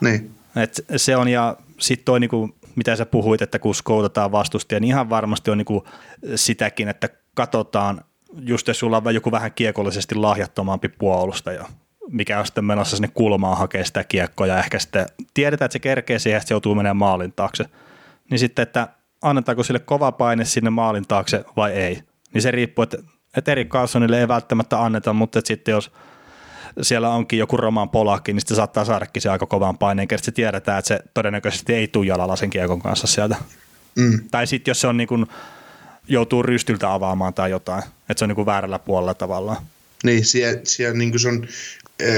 [0.00, 0.30] Niin.
[0.56, 4.88] Et se on, ja sitten toi, niinku, mitä sä puhuit, että kun skoutetaan vastustajia, niin
[4.88, 5.88] ihan varmasti on niinku
[6.34, 8.00] sitäkin, että katsotaan,
[8.40, 11.64] just jos sulla on joku vähän kiekollisesti lahjattomampi puolustaja,
[12.08, 15.78] mikä on sitten menossa sinne kulmaan hakea sitä kiekkoa, ja ehkä sitten tiedetään, että se
[15.78, 17.64] kerkee siihen, että se joutuu menemään maalin taakse.
[18.30, 18.88] Niin sitten, että
[19.28, 22.02] annetaanko sille kova paine sinne maalin taakse vai ei.
[22.34, 22.98] Niin se riippuu, että,
[23.36, 25.92] että Erik Carlsonille ei välttämättä anneta, mutta että sitten jos
[26.82, 30.32] siellä onkin joku Roman Polakki, niin sitten saattaa saadakin se aika kovan paineen, koska se
[30.32, 33.36] tiedetään, että se todennäköisesti ei tule jalalla sen kiekon kanssa sieltä.
[33.96, 34.28] Mm.
[34.30, 35.26] Tai sitten jos se on niin kuin,
[36.08, 39.62] joutuu rystyltä avaamaan tai jotain, että se on niin kuin väärällä puolella tavallaan.
[40.04, 41.46] Niin, siellä, siellä niin kuin se on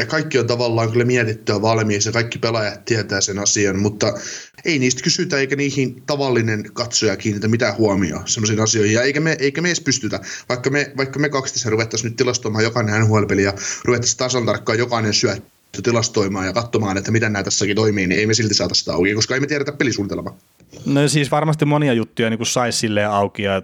[0.09, 4.13] kaikki on tavallaan kyllä mietittyä valmiiksi ja kaikki pelaajat tietää sen asian, mutta
[4.65, 8.95] ei niistä kysytä eikä niihin tavallinen katsoja kiinnitä mitään huomioon sellaisiin asioihin.
[8.95, 12.65] Ja eikä me, eikä me edes pystytä, vaikka me, vaikka me kaksi ruvettaisiin nyt tilastoimaan
[12.65, 13.53] jokainen NHL-peli ja
[13.85, 18.27] ruvettaisiin tasan tarkkaan jokainen syöttö tilastoimaan ja katsomaan, että miten nämä tässäkin toimii, niin ei
[18.27, 20.37] me silti saata sitä auki, koska ei me tiedetä pelisuunnitelmaa.
[20.87, 23.63] No siis varmasti monia juttuja niin saisi silleen auki ja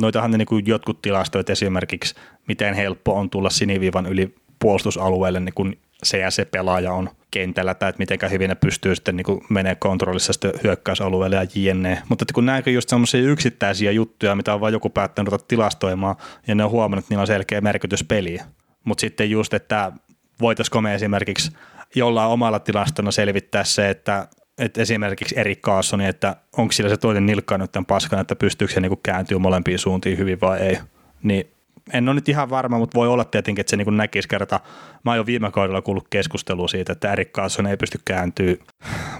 [0.00, 2.14] noitahan ne niin jotkut tilastoit esimerkiksi,
[2.48, 4.34] miten helppo on tulla siniviivan yli
[4.66, 8.94] puolustusalueelle, niin kun se ja se pelaaja on kentällä, tai että miten hyvin ne pystyy
[8.94, 12.02] sitten niin menee kontrollissa sitten hyökkäysalueelle ja jne.
[12.08, 16.16] Mutta että kun näenkö just semmoisia yksittäisiä juttuja, mitä on vain joku päättänyt ruveta tilastoimaan,
[16.46, 18.44] ja ne on huomannut, että niillä on selkeä merkitys peliä.
[18.84, 19.92] Mutta sitten just, että
[20.40, 21.52] voitaisiko me esimerkiksi
[21.94, 27.26] jollain omalla tilastona selvittää se, että että esimerkiksi Erik Kaassoni, että onko sillä se toinen
[27.26, 30.78] nilkka nyt tämän paskana, että pystyykö se niin kääntyä molempiin suuntiin hyvin vai ei.
[31.22, 31.55] Niin
[31.92, 34.60] en ole nyt ihan varma, mutta voi olla tietenkin, että se niin näkisi kerta.
[35.04, 38.54] Mä oon jo viime kaudella kuullut keskustelua siitä, että Erik Carlson ei pysty kääntyä.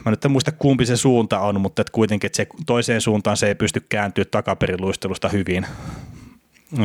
[0.05, 3.37] Mä nyt en muista kumpi se suunta on, mutta että kuitenkin että se toiseen suuntaan
[3.37, 5.67] se ei pysty kääntyä takaperin luistelusta hyvin.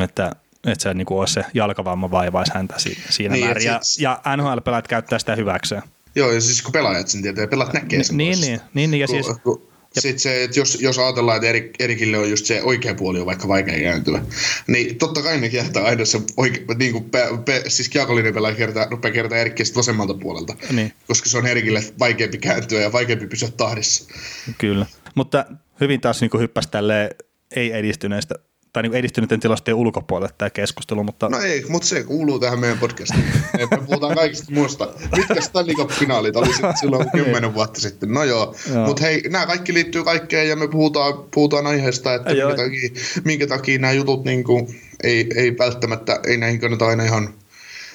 [0.04, 0.32] Että,
[0.66, 3.66] että se niin kuin olisi se jalkavamma vaivaisi häntä siinä niin, määrin.
[3.66, 5.82] Ja, ja NHL-pelaajat käyttää sitä hyväkseen.
[6.16, 8.18] Joo, ja siis kun pelaajat sen tietää, pelaat näkee sen.
[8.18, 9.28] Niin, niin, niin, niin, ja siis...
[9.44, 13.20] Kun, sitten se, että jos, jos ajatellaan, että Erik, Erikille on just se oikea puoli
[13.20, 14.22] on vaikka vaikea kääntyä,
[14.68, 18.56] niin totta kai ne kiertää aina se oikea, niin kuin pe, pe, siis kiekollinen pelaaja
[18.56, 20.94] kiertää, rupeaa kiertää Erikkiä vasemmalta puolelta, niin.
[21.08, 24.14] koska se on Erikille vaikeampi kääntyä ja vaikeampi pysyä tahdissa.
[24.58, 25.46] Kyllä, mutta
[25.82, 27.10] hyvin taas niin hyppäsi tälle
[27.56, 28.36] ei-edistyneestä
[28.74, 31.04] tai niin edistyneiden tilastojen ulkopuolelle tämä keskustelu.
[31.04, 31.30] Mutta...
[31.30, 33.26] No ei, mutta se kuuluu tähän meidän podcastiin.
[33.58, 34.94] Me puhutaan kaikista muusta.
[35.18, 38.14] Mitkä Stanley Cup-finaalit oli sitten silloin kymmenen vuotta sitten?
[38.14, 38.86] No joo, joo.
[38.86, 42.90] mutta hei, nämä kaikki liittyy kaikkeen ja me puhutaan, puhutaan aiheesta, että minkä takia,
[43.24, 47.34] minkä takia nämä jutut niin kuin, ei, ei välttämättä, ei näihin kannata aina ihan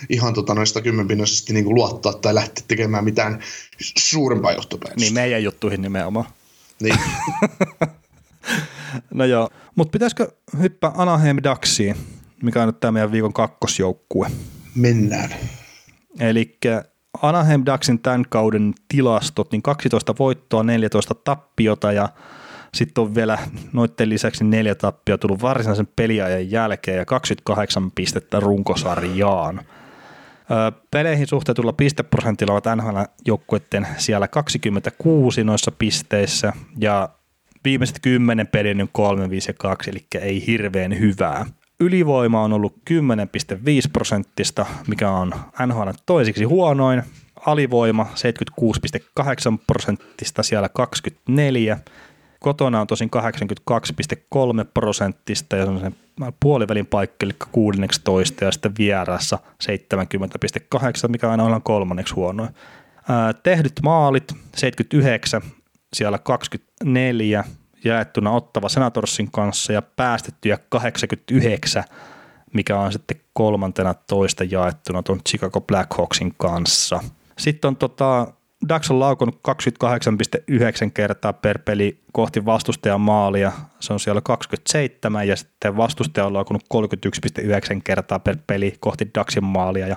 [0.09, 3.43] ihan tota noista kymmenpinnaisesti niin luottaa tai lähteä tekemään mitään
[3.99, 5.01] suurempaa johtopäätöstä.
[5.01, 6.27] Niin meidän juttuihin nimenomaan.
[6.83, 6.99] Niin.
[9.15, 10.29] no joo, mutta pitäisikö
[10.59, 11.97] hyppää Anaheim Ducksiin,
[12.43, 14.31] mikä on nyt tämä meidän viikon kakkosjoukkue?
[14.75, 15.31] Mennään.
[16.21, 16.59] Eli
[17.23, 22.09] Anaheim Ducksin tämän kauden tilastot, niin 12 voittoa, 14 tappiota ja
[22.75, 23.39] sitten on vielä
[23.73, 29.61] noiden lisäksi neljä tappia tullut varsinaisen peliajan jälkeen ja 28 pistettä runkosarjaan.
[30.91, 37.09] Peleihin suhteutulla pisteprosentilla ovat NHL-joukkueiden siellä 26 noissa pisteissä ja
[37.67, 41.47] viimeiset 10 pelin on 3, 5 ja 2, eli ei hirveän hyvää.
[41.81, 43.01] Ylivoima on ollut 10,5
[43.93, 45.33] prosenttista, mikä on
[45.67, 47.03] NHL toisiksi huonoin.
[47.47, 51.79] Alivoima 76,8 prosenttista, siellä 24.
[52.41, 55.95] Kotona on tosin 82,3 prosenttista ja se sen
[56.41, 62.51] puolivälin paikka, eli 16 ja sitten vieressä 70,8, mikä aina on kolmanneksi huonoin.
[63.43, 65.43] tehdyt maalit 79,
[65.97, 67.45] siellä 24
[67.85, 71.85] jaettuna Ottava Senatorsin kanssa ja päästettyjä 89,
[72.55, 77.01] mikä on sitten kolmantena toista jaettuna tuon Chicago Blackhawksin kanssa.
[77.39, 78.33] Sitten on tota,
[78.69, 85.37] Dax on laukonut 28,9 kertaa per peli kohti vastustajan maalia, se on siellä 27 ja
[85.37, 89.97] sitten vastustaja on laukonut 31,9 kertaa per peli kohti Daxin maalia ja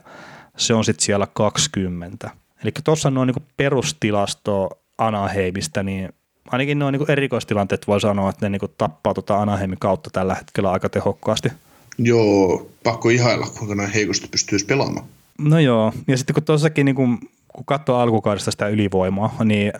[0.57, 2.29] se on sitten siellä 20.
[2.63, 6.09] Eli tuossa noin niin perustilasto Anaheimista, niin
[6.51, 10.71] ainakin noin niin erikoistilanteet voi sanoa, että ne niin tappaa tuota Anaheimin kautta tällä hetkellä
[10.71, 11.49] aika tehokkaasti.
[11.97, 15.05] Joo, pakko ihailla, kuinka näin heikosti pystyisi pelaamaan.
[15.39, 17.19] No joo, ja sitten kun tuossakin niin kuin,
[17.53, 19.73] kun katsoo alkukaudesta sitä ylivoimaa, niin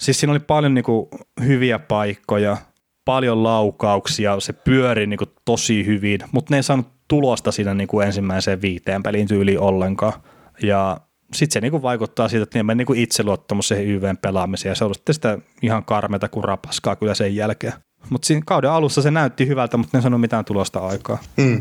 [0.00, 1.08] siis siinä oli paljon niin kuin,
[1.44, 2.56] hyviä paikkoja,
[3.04, 7.88] paljon laukauksia, se pyöri niin kuin, tosi hyvin, mutta ne ei saanut tulosta siinä niin
[7.88, 10.12] kuin ensimmäiseen viiteen peliin tyyliin ollenkaan.
[10.62, 11.00] Ja
[11.34, 14.94] sitten se niinku vaikuttaa siitä, että nimen niinku itseluottamus siihen YVn pelaamiseen ja se on
[14.94, 17.72] sitten sitä ihan karmeta kuin rapaskaa kyllä sen jälkeen.
[18.10, 21.18] Mutta siinä kauden alussa se näytti hyvältä, mutta ne sanoi mitään tulosta aikaa.
[21.36, 21.60] Mm.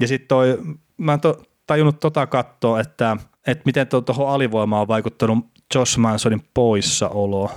[0.00, 0.58] Ja sitten toi,
[0.98, 5.38] mä en to, tajunnut tota katsoa, että, että miten tuohon alivoimaan on vaikuttanut
[5.74, 7.50] Josh Mansonin poissaolo.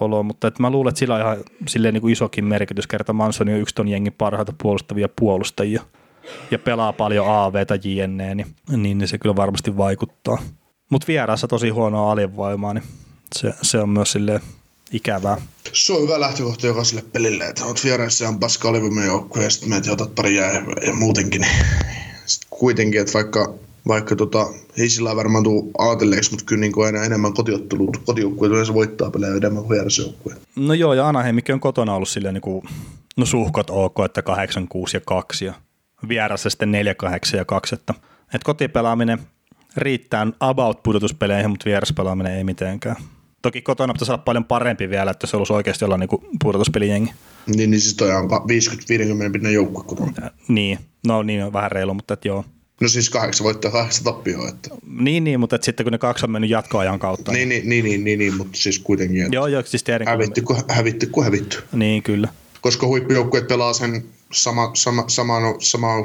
[0.00, 1.36] Olo, mutta että mä luulen, että sillä on ihan
[1.68, 2.86] silleen niin kuin isokin merkitys.
[2.86, 5.82] Kerta Manson on yksi ton jengin parhaita puolustavia puolustajia
[6.50, 10.38] ja pelaa paljon AVtä JNE, niin, niin se kyllä varmasti vaikuttaa.
[10.90, 12.84] Mutta vieraassa tosi huonoa alivoimaa, niin
[13.34, 14.40] se, se on myös sille
[14.92, 15.36] ikävää.
[15.72, 19.50] Se on hyvä lähtökohta jokaiselle pelille, että olet vieraissa ja on paska alivoiman joukkue ja
[19.50, 20.52] sitten menet ja otat pari jää
[20.86, 21.40] ja muutenkin.
[21.40, 21.52] Niin
[22.26, 23.54] sitten kuitenkin, että vaikka,
[23.88, 24.46] vaikka tota,
[24.78, 29.10] ei sillä varmaan tule ajatelleeksi, mutta kyllä niin kuin aina enemmän kotiottelut, kotijoukkueet yleensä voittaa
[29.10, 30.40] pelejä enemmän kuin vierasjoukkueet.
[30.56, 32.62] No joo, ja Anaheimikin on kotona ollut silleen niin kuin,
[33.16, 35.54] no suhkot ok, että 8, 6 ja 2 ja
[36.08, 37.94] vierassa sitten 4, 8 ja 2, että,
[38.34, 39.18] että kotipelaaminen–
[39.76, 42.96] riittää about pudotuspeleihin, mutta vieraspelaaminen ei mitenkään.
[43.42, 46.08] Toki kotona pitäisi olla paljon parempi vielä, että se olisi oikeasti olla niin
[46.42, 47.10] pudotuspelijengi.
[47.46, 48.30] Niin, niin siis toi on
[49.28, 50.30] 50-50 pinnan joukkue kotona.
[50.48, 52.44] Niin, no niin on vähän reilu, mutta että joo.
[52.80, 54.48] No siis kahdeksan voittaa kahdeksan tappioa.
[54.48, 54.70] Että.
[54.98, 57.32] Niin, niin, mutta sitten kun ne kaksi on mennyt jatkoajan kautta.
[57.32, 59.22] Niin, niin, niin, niin, niin, niin mutta siis kuitenkin.
[59.22, 60.08] Että joo, joo, siis tiedän.
[60.08, 61.62] Hävitty, kun hävitty, kun hävitty.
[61.72, 62.28] Niin, kyllä.
[62.60, 64.04] Koska huippujoukkueet pelaa sen
[64.36, 66.04] sama, sama, sama, sama 10-5-2.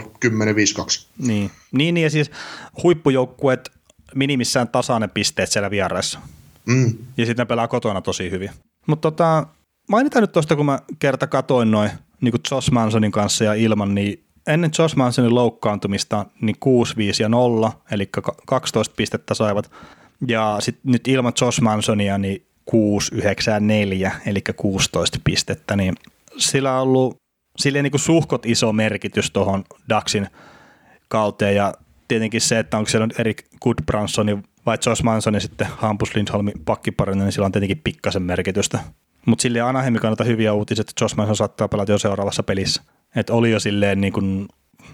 [1.17, 1.52] Niin.
[1.72, 2.32] niin, ja siis
[2.84, 3.72] huippujoukkueet
[4.15, 6.20] minimissään tasainen pisteet siellä vieraissa.
[6.65, 6.98] Mm.
[7.17, 8.50] Ja sitten ne pelaa kotona tosi hyvin.
[8.88, 9.48] Mutta tota,
[9.89, 11.91] mainitaan nyt tuosta, kun mä kerta katoin noin
[12.22, 17.24] niin kuin Josh Mansonin kanssa ja ilman, niin ennen Josh Mansonin loukkaantumista niin 6, 5
[17.24, 18.10] ja 0, eli
[18.46, 19.72] 12 pistettä saivat.
[20.28, 25.96] Ja sitten nyt ilman Josh Mansonia niin 6, 9 4, eli 16 pistettä, niin
[26.38, 27.20] sillä on ollut
[27.58, 30.28] silleen niin kuin suhkot iso merkitys tuohon Daxin
[31.08, 31.74] kauteen ja
[32.08, 37.24] tietenkin se, että onko siellä Erik Goodbranson vai Josh Manson ja sitten Hampus Lindholmin pakkiparina,
[37.24, 38.80] niin sillä on tietenkin pikkasen merkitystä.
[39.26, 42.82] Mutta silleen Anaheimi kannalta hyviä uutisia, että Josh Manson saattaa pelata jo seuraavassa pelissä.
[43.16, 44.48] Et oli jo silleen niin kuin,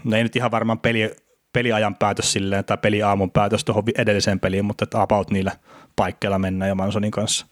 [0.04, 1.10] no ei nyt ihan varmaan peli,
[1.52, 5.52] peliajan päätös silleen, tai peliaamun päätös tuohon edelliseen peliin, mutta että about niillä
[5.96, 7.46] paikkeilla mennään ja Mansonin kanssa.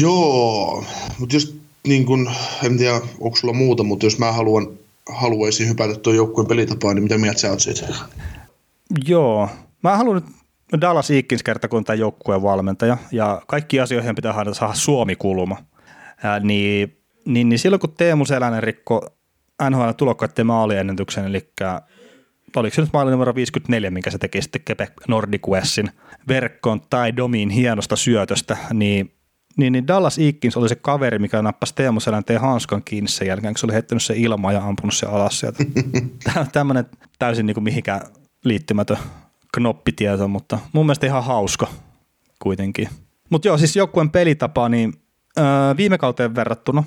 [0.00, 0.84] Joo,
[1.18, 2.30] mutta jos niin kun,
[2.64, 4.68] en tiedä, onko sulla muuta, mutta jos mä haluan,
[5.08, 7.86] haluaisin hypätä tuon joukkueen pelitapaan, niin mitä mieltä sä oot siitä?
[9.06, 9.48] Joo,
[9.82, 14.54] mä haluan nyt Dallas Eakins kerta kun tämä joukkueen valmentaja, ja kaikki asioihin pitää haluta
[14.54, 15.56] saada Suomi-kulma.
[16.22, 19.06] Ää, niin, niin, niin, silloin kun Teemu Selänen rikko
[19.70, 21.48] NHL tulokkaiden maaliennätyksen, eli
[22.56, 25.42] oliko se nyt maali numero 54, minkä se teki sitten Quebec Nordic
[26.28, 29.12] verkkoon tai Domin hienosta syötöstä, niin
[29.56, 33.54] niin, niin Dallas Eakins oli se kaveri, mikä nappasi Teemu Selänteen hanskan kiinni sen jälkeen,
[33.54, 35.64] kun se oli heittänyt se ilmaa ja ampunut se alas sieltä.
[36.52, 36.84] Tämmöinen
[37.18, 38.00] täysin niin kuin mihinkään
[38.44, 38.96] liittymätön
[39.54, 41.66] knoppitieto, mutta mun mielestä ihan hauska
[42.42, 42.88] kuitenkin.
[43.30, 44.92] Mutta joo, siis joukkueen pelitapa, niin
[45.38, 45.44] öö,
[45.76, 46.84] viime kauteen verrattuna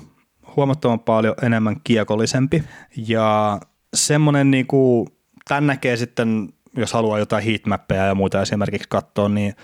[0.56, 2.62] huomattavan paljon enemmän kiekollisempi
[2.96, 3.60] ja
[3.94, 5.08] semmoinen niin kuin,
[5.48, 9.54] tämän näkee sitten, jos haluaa jotain heatmappeja ja muita esimerkiksi katsoa, niin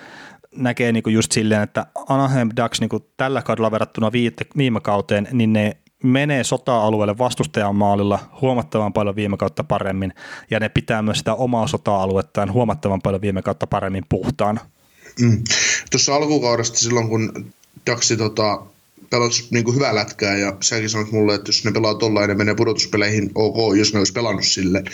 [0.57, 4.81] näkee niin kuin just silleen, että Anaheim Ducks niin kuin tällä kaudella verrattuna viite, viime
[4.81, 10.15] kauteen, niin ne menee sota-alueelle vastustajan maalilla huomattavan paljon viime kautta paremmin,
[10.51, 14.61] ja ne pitää myös sitä omaa sota-aluettaan huomattavan paljon viime kautta paremmin puhtaana.
[15.21, 15.43] Mm.
[15.91, 17.53] Tuossa alkukaudesta silloin, kun
[17.87, 18.63] Daxi tota,
[19.13, 22.37] pelasi niin kuin hyvää lätkää ja säkin sanoit mulle, että jos ne pelaa tollain ja
[22.37, 24.85] menee pudotuspeleihin, ok, jos ne olisi pelannut sille.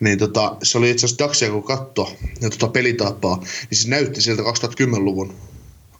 [0.00, 3.36] Niin tota, se oli itse asiassa Daxia, kun katto ja tota pelitapaa,
[3.70, 5.34] niin se näytti sieltä 2010-luvun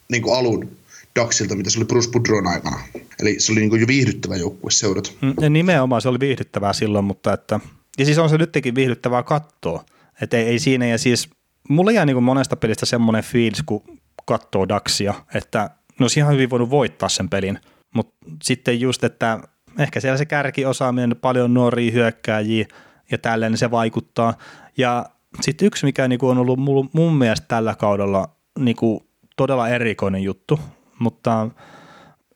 [0.08, 0.76] niin kuin alun
[1.16, 2.80] Daxilta, mitä se oli Bruce Budron aikana.
[3.20, 5.10] Eli se oli niin kuin jo viihdyttävä joukkue seurata.
[5.20, 7.60] Mm, ja nimenomaan se oli viihdyttävää silloin, mutta että,
[7.98, 9.84] ja siis on se nytkin viihdyttävää katsoa.
[10.22, 11.30] Että ei, ei siinä, ja siis
[11.68, 15.70] mulla jää niin kuin monesta pelistä semmoinen fiilis, kun katsoo Daxia, että
[16.00, 17.58] no olisi ihan hyvin voinut voittaa sen pelin,
[17.94, 19.40] mutta sitten just, että
[19.78, 22.66] ehkä siellä se kärkiosaaminen, paljon nuoria hyökkääjiä
[23.10, 24.34] ja tälleen se vaikuttaa.
[24.76, 25.06] Ja
[25.40, 26.58] sitten yksi, mikä niinku on ollut
[26.92, 30.60] mun mielestä tällä kaudella niinku todella erikoinen juttu,
[30.98, 31.48] mutta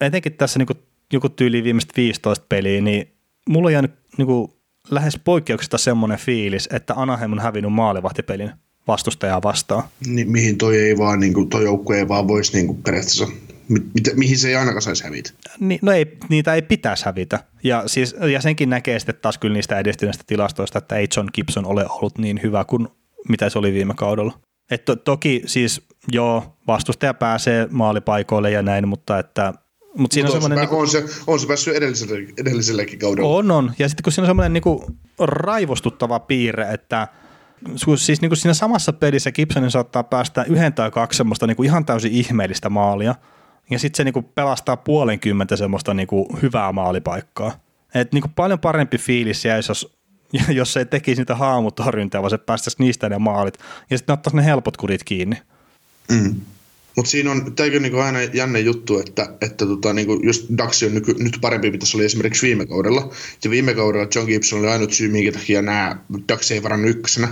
[0.00, 0.74] etenkin tässä niinku
[1.12, 3.12] joku tyyli viimeistä 15 peliä, niin
[3.48, 4.56] mulla on jäänyt niinku
[4.90, 8.50] lähes poikkeuksesta semmoinen fiilis, että Anaheim on hävinnyt maalivahtipelin
[8.88, 9.82] vastustajaa vastaan.
[10.06, 13.26] Niin, mihin toi ei vaan, niin kuin, toi joukkue ei vaan voisi niin periaatteessa
[13.68, 13.80] mi,
[14.14, 15.30] mihin se ei ainakaan saisi hävitä.
[15.60, 17.44] Ni, no ei, niitä ei pitäisi hävitä.
[17.64, 21.66] Ja, siis, ja senkin näkee sitten taas kyllä niistä edistyneistä tilastoista, että ei John Gibson
[21.66, 22.88] ole ollut niin hyvä kuin
[23.28, 24.38] mitä se oli viime kaudella.
[24.70, 29.54] Et to, toki siis joo, vastustaja pääsee maalipaikoille ja näin, mutta että
[29.96, 33.28] mutta siinä Mut on, on, se, niin, on, se, on se päässyt edelliselle, edellisellekin kaudella.
[33.28, 33.72] On, on.
[33.78, 37.08] Ja sitten kun siinä on semmoinen niin raivostuttava piirre, että–
[37.96, 41.66] siis niin kuin siinä samassa pelissä Gibsonin saattaa päästä yhden tai kaksi semmoista niin kuin
[41.66, 43.14] ihan täysin ihmeellistä maalia,
[43.70, 47.60] ja sitten se niin kuin pelastaa puolenkymmentä semmoista niin kuin hyvää maalipaikkaa.
[47.94, 49.96] Et niin kuin paljon parempi fiilis jäisi, jos,
[50.48, 53.58] jos se ei tekisi niitä haamutorjuntaa, vaan se päästäisi niistä ne maalit,
[53.90, 55.36] ja sitten ottaisi ne helpot kudit kiinni.
[56.10, 56.40] Mm.
[56.96, 60.94] Mutta siinä on, tämäkin niinku aina jänne juttu, että, että tota, niinku just Dax on
[60.94, 63.10] nyky, nyt parempi, mitä se oli esimerkiksi viime kaudella.
[63.44, 65.96] Ja viime kaudella John Gibson oli ainut syy, minkä takia nämä
[66.28, 67.28] Dax ei varannut ykkösenä.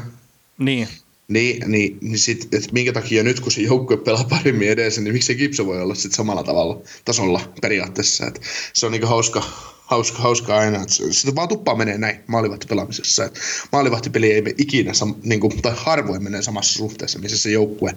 [0.58, 0.88] Niin.
[1.32, 5.14] Niin, niin, niin sit, et minkä takia nyt, kun se joukkue pelaa paremmin edessä, niin
[5.14, 8.26] miksi Gibson voi olla sit samalla tavalla tasolla periaatteessa.
[8.26, 8.40] Et
[8.72, 9.42] se on niinku hauska,
[9.86, 13.24] hauska, hauska aina, että sitä vaan tuppaa menee näin maalivahtipelaamisessa.
[13.24, 13.38] Et
[13.72, 17.94] maalivahtipeli ei ikinä, sam, niinku, tai harvoin menee samassa suhteessa, missä se joukkue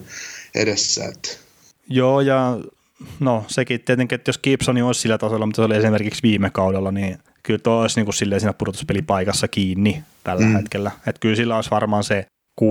[0.56, 1.06] edessä.
[1.06, 1.40] Et.
[1.90, 2.60] Joo, ja
[3.20, 6.92] no sekin tietenkin, että jos Gibsoni olisi sillä tasolla, mitä se oli esimerkiksi viime kaudella,
[6.92, 10.54] niin kyllä tuo olisi niin kuin silleen siinä pudotuspelipaikassa kiinni tällä mm.
[10.54, 10.92] hetkellä.
[11.08, 12.26] Että kyllä sillä olisi varmaan se
[12.62, 12.66] 6-10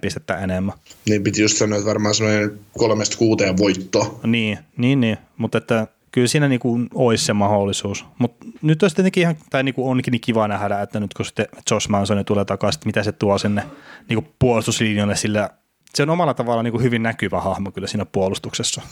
[0.00, 0.74] pistettä enemmän.
[1.08, 4.20] Niin piti just sanoa, että varmaan semmoinen kolmesta kuuteen voitto.
[4.26, 5.18] Niin, niin, niin.
[5.36, 8.04] mutta että kyllä siinä niinku olisi se mahdollisuus.
[8.18, 11.46] Mutta nyt olisi tietenkin ihan, tai niinku onkin niin kiva nähdä, että nyt kun sitten
[11.70, 13.62] Josh Manson tulee takaisin, mitä se tuo sinne
[14.08, 15.50] niinku puolustuslinjalle, sillä
[15.94, 18.82] se on omalla tavalla niinku hyvin näkyvä hahmo kyllä siinä puolustuksessa.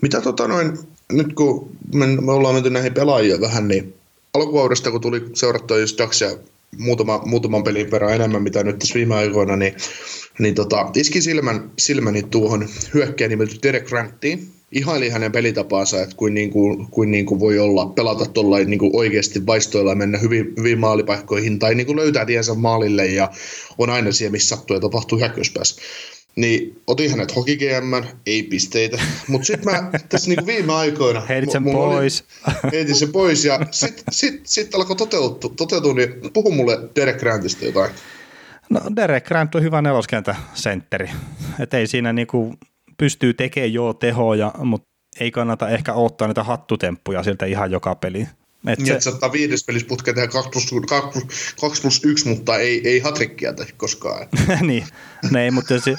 [0.00, 0.78] Mitä tota noin,
[1.12, 3.94] nyt kun me, me ollaan menty näihin pelaajia vähän, niin
[4.34, 6.30] alkukaudesta kun tuli seurattua just Daxia
[6.78, 9.74] muutama, muutaman pelin verran enemmän, mitä nyt tässä viime aikoina, niin,
[10.38, 14.48] niin tota, iski silmän, silmäni tuohon hyökkäin nimeltä Derek Grantiin.
[14.72, 18.90] Ihaili hänen pelitapaansa, että kuin, niin kuin, kuin, niin kuin voi olla pelata tuolla niin
[18.92, 23.30] oikeasti vaistoilla ja mennä hyvin, hyvin maalipaikkoihin tai niin kuin löytää tiensä maalille ja
[23.78, 25.82] on aina siellä, missä sattuu ja tapahtuu hyökkäyspäässä.
[26.36, 31.20] Niin otin hänet hoki GM, ei pisteitä, mutta sitten mä tässä niinku viime aikoina...
[31.20, 32.24] Heitit sen pois.
[32.46, 37.18] Oli, heitin sen pois ja sitten sit, sit alkoi toteutua, toteutua, niin puhu mulle Derek
[37.18, 37.90] Grantista jotain.
[38.70, 41.10] No Derek Grant on hyvä neloskentä sentteri.
[41.60, 42.54] Et ei siinä niinku
[42.98, 44.86] pystyy tekemään jo tehoja, mutta
[45.20, 48.26] ei kannata ehkä ottaa niitä hattutemppuja sieltä ihan joka peli.
[48.66, 49.00] Et niin, se...
[49.00, 52.98] saattaa viides pelissä putkeen tehdä 2 plus, 2 plus, 2 plus 1, mutta ei, ei
[52.98, 54.26] hatrikkia tehdä koskaan.
[54.60, 54.86] niin,
[55.30, 55.94] ne, niin, mutta, se,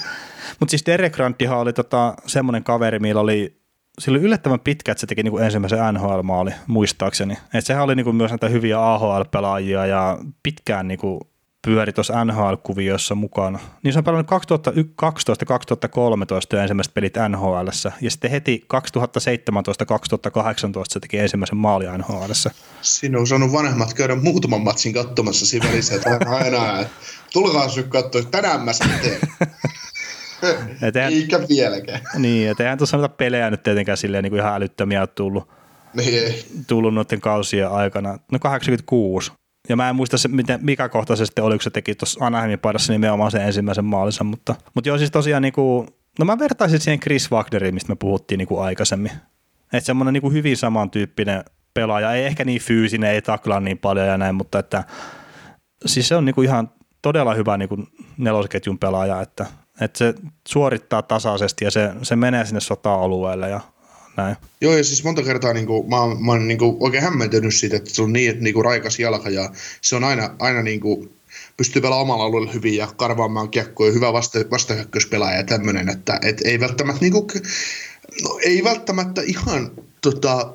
[0.60, 3.58] mutta siis Derek Granttihan oli tota, semmoinen kaveri, millä oli
[3.98, 7.38] sillä oli yllättävän pitkä, että se teki niinku ensimmäisen NHL-maali, muistaakseni.
[7.54, 11.20] Et sehän oli niinku myös näitä hyviä AHL-pelaajia ja pitkään niinku
[11.66, 13.58] pyöri tuossa NHL-kuviossa mukana.
[13.82, 14.30] Niin se on pelannut
[16.54, 17.68] 2012-2013 ensimmäiset pelit NHL,
[18.00, 18.78] ja sitten heti 2017-2018
[20.88, 22.32] se teki ensimmäisen maali NHL.
[22.82, 26.84] Siinä on saanut vanhemmat käydä muutaman matsin katsomassa siinä välissä, että aina,
[27.32, 29.20] tulkaa syy katsoa, tänään mä sen teen.
[30.96, 32.00] Eihän, Eikä vieläkään.
[32.18, 35.48] Niin, että eihän tuossa noita pelejä nyt tietenkään silleen niin kuin ihan älyttömiä tullut,
[35.94, 36.34] niin
[36.66, 38.18] tullut noiden kausien aikana.
[38.32, 39.32] No 86
[39.68, 42.26] ja mä en muista, se, miten, mikä kohta se sitten oli, kun se teki tuossa
[42.26, 46.38] Anaheimin paidassa nimenomaan sen ensimmäisen maalinsa, mutta, mutta joo siis tosiaan niin kuin, no mä
[46.38, 49.12] vertaisin siihen Chris Wagneriin, mistä me puhuttiin niin kuin aikaisemmin.
[49.72, 52.12] Että semmoinen niin kuin hyvin samantyyppinen pelaaja.
[52.12, 54.84] Ei ehkä niin fyysinen, ei taklaa niin paljon ja näin, mutta että
[55.86, 56.70] siis se on niinku ihan
[57.02, 57.84] todella hyvä niinku
[58.16, 59.46] nelosketjun pelaaja, että,
[59.80, 60.14] että se
[60.48, 63.60] suorittaa tasaisesti ja se, se menee sinne sota-alueelle ja
[64.16, 64.36] näin.
[64.60, 67.54] Joo, ja siis monta kertaa niin kuin, mä, oon, mä oon niin kuin, oikein hämmentynyt
[67.54, 69.50] siitä, että se on niin, niin kuin raikas jalka ja
[69.80, 71.12] se on aina, aina niin kuin,
[71.56, 76.40] pystyy pelaamaan omalla alueella hyvin ja karvaamaan kiekkoja, hyvä vasta, vastahyökkäyspelaaja ja tämmöinen, että et
[76.44, 77.26] ei välttämättä niin kuin,
[78.22, 79.70] no, ei välttämättä ihan
[80.00, 80.54] tota,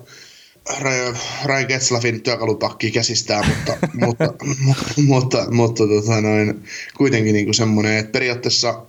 [1.46, 4.34] Ryan Getzlaffin työkalupakki käsistää, mutta, mutta,
[4.66, 6.64] mutta, mutta, mutta tota noin,
[6.98, 8.86] kuitenkin niin semmoinen, että periaatteessa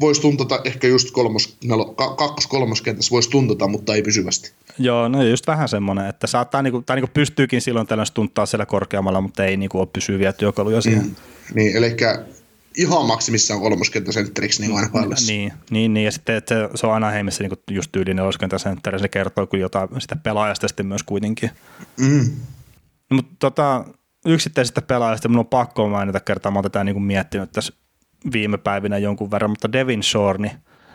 [0.00, 4.52] voisi tuntata ehkä just kolmos, nelo, kakkos kolmoskentässä voisi tuntata, mutta ei pysyvästi.
[4.78, 8.66] Joo, no just vähän semmoinen, että saattaa niinku, tai niinku pystyykin silloin tällainen tuntaa siellä
[8.66, 11.04] korkeammalla, mutta ei niinku ole pysyviä työkaluja siihen.
[11.04, 11.14] Mm,
[11.54, 11.96] niin, eli
[12.76, 14.88] ihan maksimissaan kolmoskenttäsentteriksi niin aina
[15.26, 18.98] Niin, niin, niin, ja sitten että se, se on aina heimissä niin just tyyli neloskenttäsentteri,
[18.98, 21.50] se kertoo kyllä jotain sitä pelaajasta sitten myös kuitenkin.
[22.00, 22.30] Mm.
[23.12, 23.84] Mutta tota,
[24.26, 27.74] yksittäisistä pelaajista minun on pakko mainita kertaa, mä oon tätä niin miettinyt tässä
[28.32, 30.52] viime päivinä jonkun verran, mutta Devin Shore, niin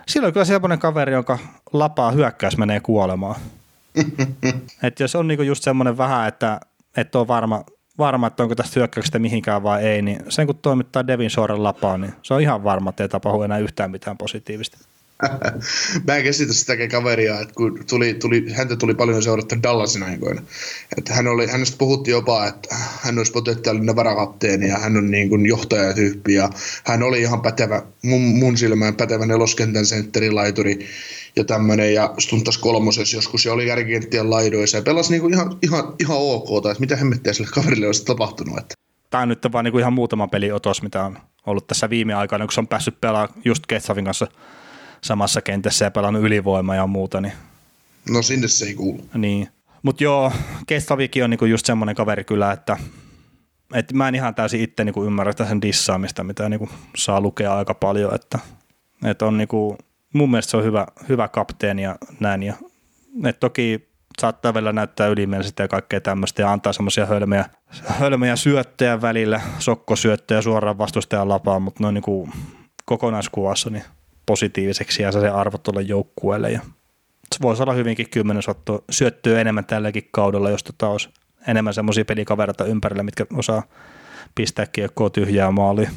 [0.07, 1.39] sillä on kyllä semmoinen kaveri, jonka
[1.73, 3.35] lapaa hyökkäys menee kuolemaan.
[4.83, 6.59] että jos on niinku just semmoinen vähän, että
[6.97, 7.63] et on varma,
[7.97, 11.97] varma, että onko tästä hyökkäyksestä mihinkään vai ei, niin sen kun toimittaa Devin Shoren lapaa,
[11.97, 14.77] niin se on ihan varma, että ei tapahdu enää yhtään mitään positiivista.
[16.07, 20.41] Mä en käsitä sitäkin kaveria, että kun tuli, tuli, häntä tuli paljon seurattu Dallasin aikoina.
[20.97, 25.29] Että hän oli, hänestä puhuttiin jopa, että hän olisi potentiaalinen varakapteeni ja hän on niin
[25.29, 26.49] kuin johtajatyyppi ja
[26.83, 30.87] hän oli ihan pätevä, mun, mun silmään pätevä neloskentän sentterilaituri
[31.35, 35.57] ja tämmöinen ja stuntas kolmosessa joskus ja oli kärkikenttien laidoissa ja pelasi niin kuin ihan,
[35.61, 38.57] ihan, ihan ok, tai mitä hemmettiä sille kaverille olisi tapahtunut.
[38.57, 38.75] Että.
[39.09, 42.45] Tämä on nyt vaan niin kuin ihan muutama peliotos, mitä on ollut tässä viime aikoina,
[42.45, 44.27] kun se on päässyt pelaamaan just Ketsavin kanssa
[45.03, 47.21] samassa kentässä ja pelannut ylivoimaa ja muuta.
[47.21, 47.33] Niin.
[48.09, 49.09] No sinne se ei kuulu.
[49.13, 49.47] Niin.
[49.83, 50.31] Mutta joo,
[50.67, 52.77] Kestavikin on niinku just semmoinen kaveri kyllä, että
[53.73, 57.73] et mä en ihan täysin itse niinku ymmärrä sen dissaamista, mitä niinku saa lukea aika
[57.73, 58.39] paljon, että
[59.05, 59.77] et on niinku,
[60.13, 62.43] mun mielestä se on hyvä, hyvä kapteeni ja näin.
[62.43, 62.53] Ja,
[63.25, 63.89] et toki
[64.19, 67.45] saattaa vielä näyttää ylimielisesti ja kaikkea tämmöistä ja antaa semmoisia hölmejä,
[67.85, 72.29] hölmejä syöttejä välillä, sokkosyöttejä suoraan vastustajan lapaan, mutta noin niinku
[72.85, 73.83] kokonaiskuvassa niin
[74.29, 76.51] positiiviseksi ja se arvo tuolle joukkueelle.
[76.51, 76.59] Ja
[77.35, 78.43] se voisi olla hyvinkin kymmenen
[78.89, 81.09] syöttöä enemmän tälläkin kaudella, jos tota olisi
[81.47, 83.63] enemmän semmoisia pelikavereita ympärillä, mitkä osaa
[84.35, 85.89] pistää kiekkoa tyhjää maaliin.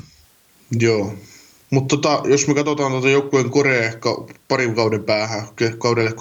[0.81, 1.15] Joo,
[1.71, 4.09] mutta tota, jos me katsotaan tuota joukkueen korea ehkä
[4.49, 5.43] parin kauden päähän,
[5.79, 6.15] kaudelle 21-22,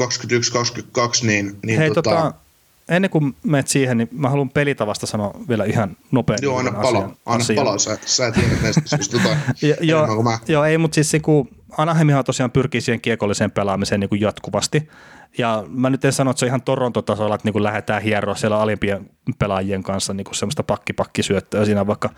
[1.26, 2.34] niin, niin Hei, tota, tota,
[2.92, 6.46] ennen kuin menet siihen, niin mä haluan pelitavasta sanoa vielä ihan nopeasti.
[6.46, 7.66] Joo, aina pala, asian, aina asian.
[7.66, 8.82] pala, sä, sä tiedät näistä
[9.12, 9.38] tota,
[9.82, 10.39] joo, mä.
[10.48, 14.89] joo, ei, mutta siis kun Anaheimihan tosiaan pyrkii siihen kiekolliseen pelaamiseen niin kuin jatkuvasti,
[15.38, 18.36] ja mä nyt en sano, että se on ihan Toronto-tasolla, että niin kuin lähdetään hieroa
[18.36, 22.10] siellä alimpien pelaajien kanssa niin kuin semmoista pakkipakkisyöttöä, siinä vaikka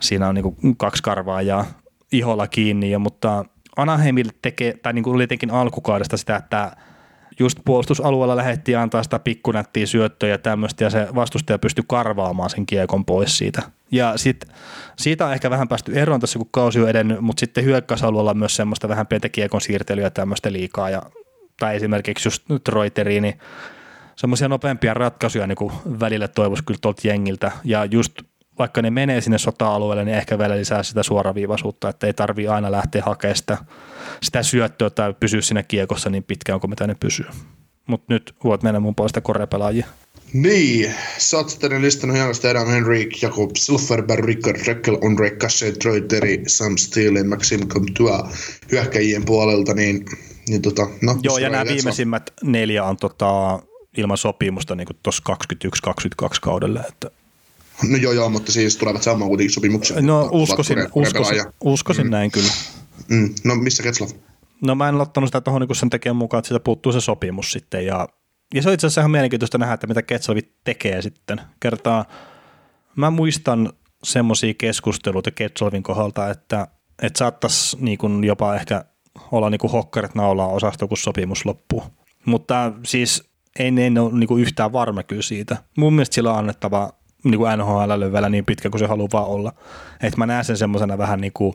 [0.00, 1.64] siinä on niin kuin kaksi karvaa ja
[2.12, 3.44] iholla kiinni, ja, mutta
[3.76, 6.76] Anaheimille tekee, tai niin kuin oli alkukaudesta sitä, että
[7.38, 12.66] just puolustusalueella lähdettiin antaa sitä pikkunättiä syöttöjä ja tämmöistä, ja se vastustaja pystyi karvaamaan sen
[12.66, 13.62] kiekon pois siitä.
[13.90, 14.44] Ja sit,
[14.96, 18.38] siitä on ehkä vähän päästy eroon tässä, kun kausi on edennyt, mutta sitten hyökkäysalueella on
[18.38, 21.02] myös semmoista vähän pientä kiekon siirtelyä tämmöistä liikaa, ja,
[21.60, 23.38] tai esimerkiksi just Reuteriin, niin
[24.16, 28.12] semmoisia nopeampia ratkaisuja niin kuin välillä toivoisi kyllä tuolta jengiltä, ja just
[28.58, 32.72] vaikka ne menee sinne sota-alueelle, niin ehkä vielä lisää sitä suoraviivaisuutta, että ei tarvi aina
[32.72, 33.58] lähteä hakemaan sitä,
[34.22, 37.26] sitä syöttöä tai pysyä siinä kiekossa niin pitkään kuin mitä ne pysyy.
[37.86, 39.86] Mutta nyt voit mennä mun puolesta korepelaajia.
[40.32, 46.00] Niin, sä oot sitten listannut hienosti Adam Henrik, Jakob Silverberg, Rickard Reckel, Andre Cassé, Troy
[46.00, 48.30] Terry, Sam Steele, Maxim Comtua
[48.72, 50.04] hyökkäjien puolelta, niin,
[50.48, 53.62] niin tota, no, Joo, ja nämä viimeisimmät neljä on tota,
[53.96, 55.22] ilman sopimusta niin tuossa
[56.24, 57.10] 21-22 kaudelle, että
[57.82, 60.06] No joo, joo, mutta siis tulevat saamaan kuitenkin sopimuksen.
[60.06, 62.10] No uskoisin, uskoisin, uskoisin mm.
[62.10, 62.52] näin kyllä.
[63.08, 63.34] Mm.
[63.44, 64.10] No missä Ketslav?
[64.60, 67.52] No mä en ottanut sitä tuohon niin sen tekijän mukaan, että siitä puuttuu se sopimus
[67.52, 67.86] sitten.
[67.86, 68.08] Ja,
[68.54, 71.40] ja se on itse asiassa ihan mielenkiintoista nähdä, että mitä Ketslavi tekee sitten.
[71.60, 72.04] Kertaa,
[72.96, 73.72] mä muistan
[74.04, 76.68] semmoisia keskusteluita Ketslavin kohdalta, että,
[77.02, 78.84] että saattaisi niin jopa ehkä
[79.32, 81.82] olla niin kuin hokkarit naulaa osasto, kun sopimus loppuu.
[82.24, 85.56] Mutta siis ei ne ole niin yhtään varma kyllä siitä.
[85.76, 86.92] Mun mielestä sillä on annettava
[87.24, 89.52] niin kuin NHL vielä niin pitkä kuin se haluaa vaan olla.
[90.02, 91.54] Et mä näen sen semmoisena vähän niin kuin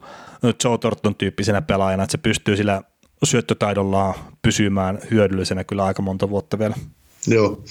[0.63, 2.81] Joe Thornton tyyppisenä pelaajana, että se pystyy sillä
[3.23, 6.75] syöttötaidollaan pysymään hyödyllisenä kyllä aika monta vuotta vielä.
[7.27, 7.63] Joo,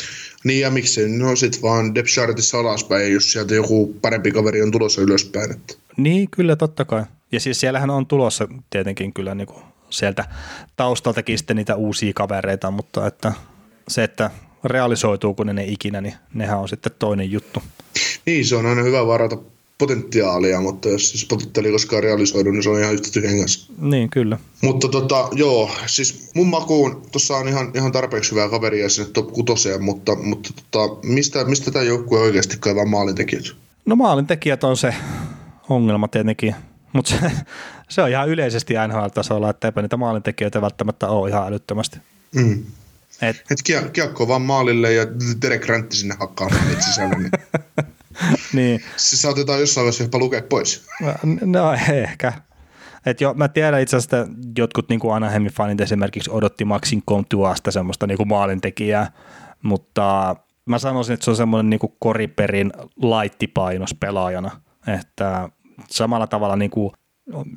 [0.44, 4.70] niin ja miksi no sit vaan depth chartissa alaspäin, jos sieltä joku parempi kaveri on
[4.70, 5.52] tulossa ylöspäin.
[5.52, 5.74] Että.
[5.96, 7.04] Niin, kyllä totta kai.
[7.32, 10.24] Ja siis siellähän on tulossa tietenkin kyllä niin kuin sieltä
[10.76, 13.32] taustaltakin sitten niitä uusia kavereita, mutta että
[13.88, 14.30] se, että
[14.64, 17.62] realisoituuko ne, ne ikinä, niin nehän on sitten toinen juttu.
[18.26, 19.38] Niin, se on aina hyvä varata
[19.78, 23.72] potentiaalia, mutta jos se potentiaali koskaan realisoidu, niin se on ihan yhtä tyhjän kanssa.
[23.78, 24.38] Niin, kyllä.
[24.62, 29.32] Mutta tota, joo, siis mun makuun, tuossa on ihan, ihan tarpeeksi hyvää kaveria sinne top
[29.32, 33.44] kutoseen, mutta, mutta tota, mistä, mistä tämä joukkue oikeasti kaivaa maalintekijät?
[33.86, 34.94] No maalintekijät on se
[35.68, 36.54] ongelma tietenkin,
[36.92, 37.30] mutta se,
[37.88, 41.98] se on ihan yleisesti NHL-tasolla, että eipä niitä maalintekijöitä välttämättä ole ihan älyttömästi.
[42.34, 42.64] Mm.
[43.22, 43.58] Et, Et
[43.92, 45.06] kiekko vaan maalille ja
[45.42, 47.16] Derek Rantti sinne hakkaamaan itse sisälle.
[47.16, 47.30] Niin.
[48.52, 48.80] niin.
[48.96, 50.86] Se saatetaan jossain vaiheessa jopa lukea pois.
[51.40, 52.32] No ehkä.
[53.06, 57.02] Et jo, mä tiedän itse asiassa, että jotkut niin kuin Anaheimin fanit esimerkiksi odotti Maxin
[57.08, 59.12] Contuasta semmoista niin kuin maalintekijää,
[59.62, 64.60] mutta mä sanoisin, että se on semmoinen niin kuin koriperin laittipainos pelaajana,
[64.96, 65.48] että
[65.90, 66.92] samalla tavalla niin kuin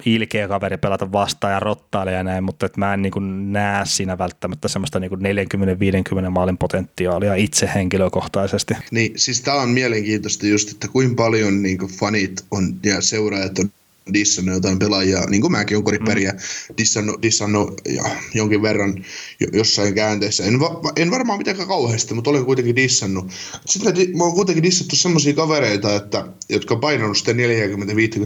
[0.05, 4.17] ilkeä kaveri pelata vastaan ja rottaile ja näin, mutta että mä en niin näe siinä
[4.17, 8.73] välttämättä semmoista niin 40-50 maalin potentiaalia itse henkilökohtaisesti.
[8.91, 13.69] Niin, siis tämä on mielenkiintoista just, että kuinka paljon niin fanit on ja seuraajat on
[14.13, 16.75] dissannut jotain pelaajia, niin kuin mäkin olen koriperiä mm.
[16.77, 18.03] dissannut, dissannut ja
[18.33, 19.05] jonkin verran
[19.53, 20.43] jossain käänteessä.
[20.43, 23.31] En, va, en varmaan mitenkään kauheasti, mutta olen kuitenkin dissannut.
[23.65, 27.37] Sitten mä oon kuitenkin dissattu semmoisia kavereita, että, jotka on painanut sitten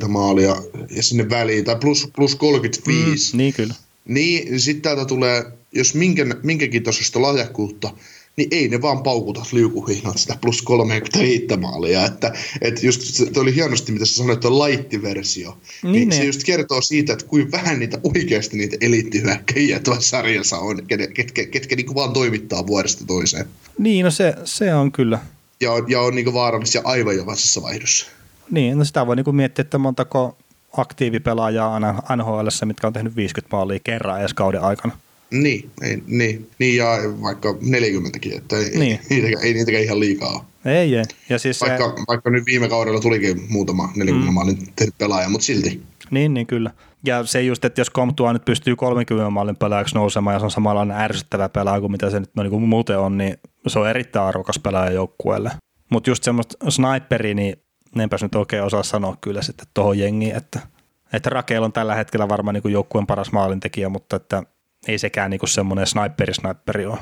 [0.03, 0.55] 40-50 maalia
[0.89, 3.34] ja sinne väliin, tai plus, plus 35.
[3.34, 3.73] Mm, niin kyllä.
[4.05, 7.91] Niin, sitten täältä tulee, jos minkä, minkäkin tasosta lahjakkuutta,
[8.39, 12.05] niin ei ne vaan paukuta liukuhihnat sitä plus 35 maalia.
[12.05, 15.57] Että, että just se oli hienosti, mitä sä sanoit, että on laittiversio.
[15.83, 20.57] Niin, niin se just kertoo siitä, että kuinka vähän niitä oikeasti niitä eliittihyökkäjiä tuossa sarjassa
[20.57, 23.45] on, ketkä, ketkä, ketkä niin vaan toimittaa vuodesta toiseen.
[23.77, 25.19] Niin, no se, se on kyllä.
[25.61, 28.07] Ja, ja on niin vaarallisia aivan jokaisessa vaihdossa.
[28.51, 30.37] Niin, no sitä voi niin miettiä, että montako
[30.77, 31.79] aktiivipelaajaa
[32.15, 34.97] NHL, mitkä on tehnyt 50 maalia kerran edes kauden aikana.
[35.32, 36.88] Niin, ei, niin, niin ja
[37.21, 38.82] vaikka 40kin, että ei, niin.
[38.91, 41.03] ei, niitäkään, ei niitäkään ihan liikaa Ei, ei.
[41.30, 42.03] Ja siis vaikka, se...
[42.07, 44.34] vaikka nyt viime kaudella tulikin muutama 40 mm.
[44.34, 44.57] maalin
[44.97, 45.82] pelaaja, mutta silti.
[46.11, 46.71] Niin, niin kyllä.
[47.05, 50.51] Ja se just, että jos Comtua nyt pystyy 30 maalin pelaajaksi nousemaan ja se on
[50.51, 53.89] samanlainen ärsyttävä pelaaja kuin mitä se nyt no, niin kuin muuten on, niin se on
[53.89, 55.51] erittäin arvokas pelaaja joukkueelle.
[55.89, 57.55] Mutta just semmoista sniperi, niin
[57.99, 60.59] enpäs nyt oikein osaa sanoa kyllä sitten tuohon jengiin, että,
[61.13, 64.43] että Rakel on tällä hetkellä varmaan niin joukkueen paras maalintekijä, mutta että
[64.89, 66.97] ei sekään niinku semmoinen sniperi-sniperi ole.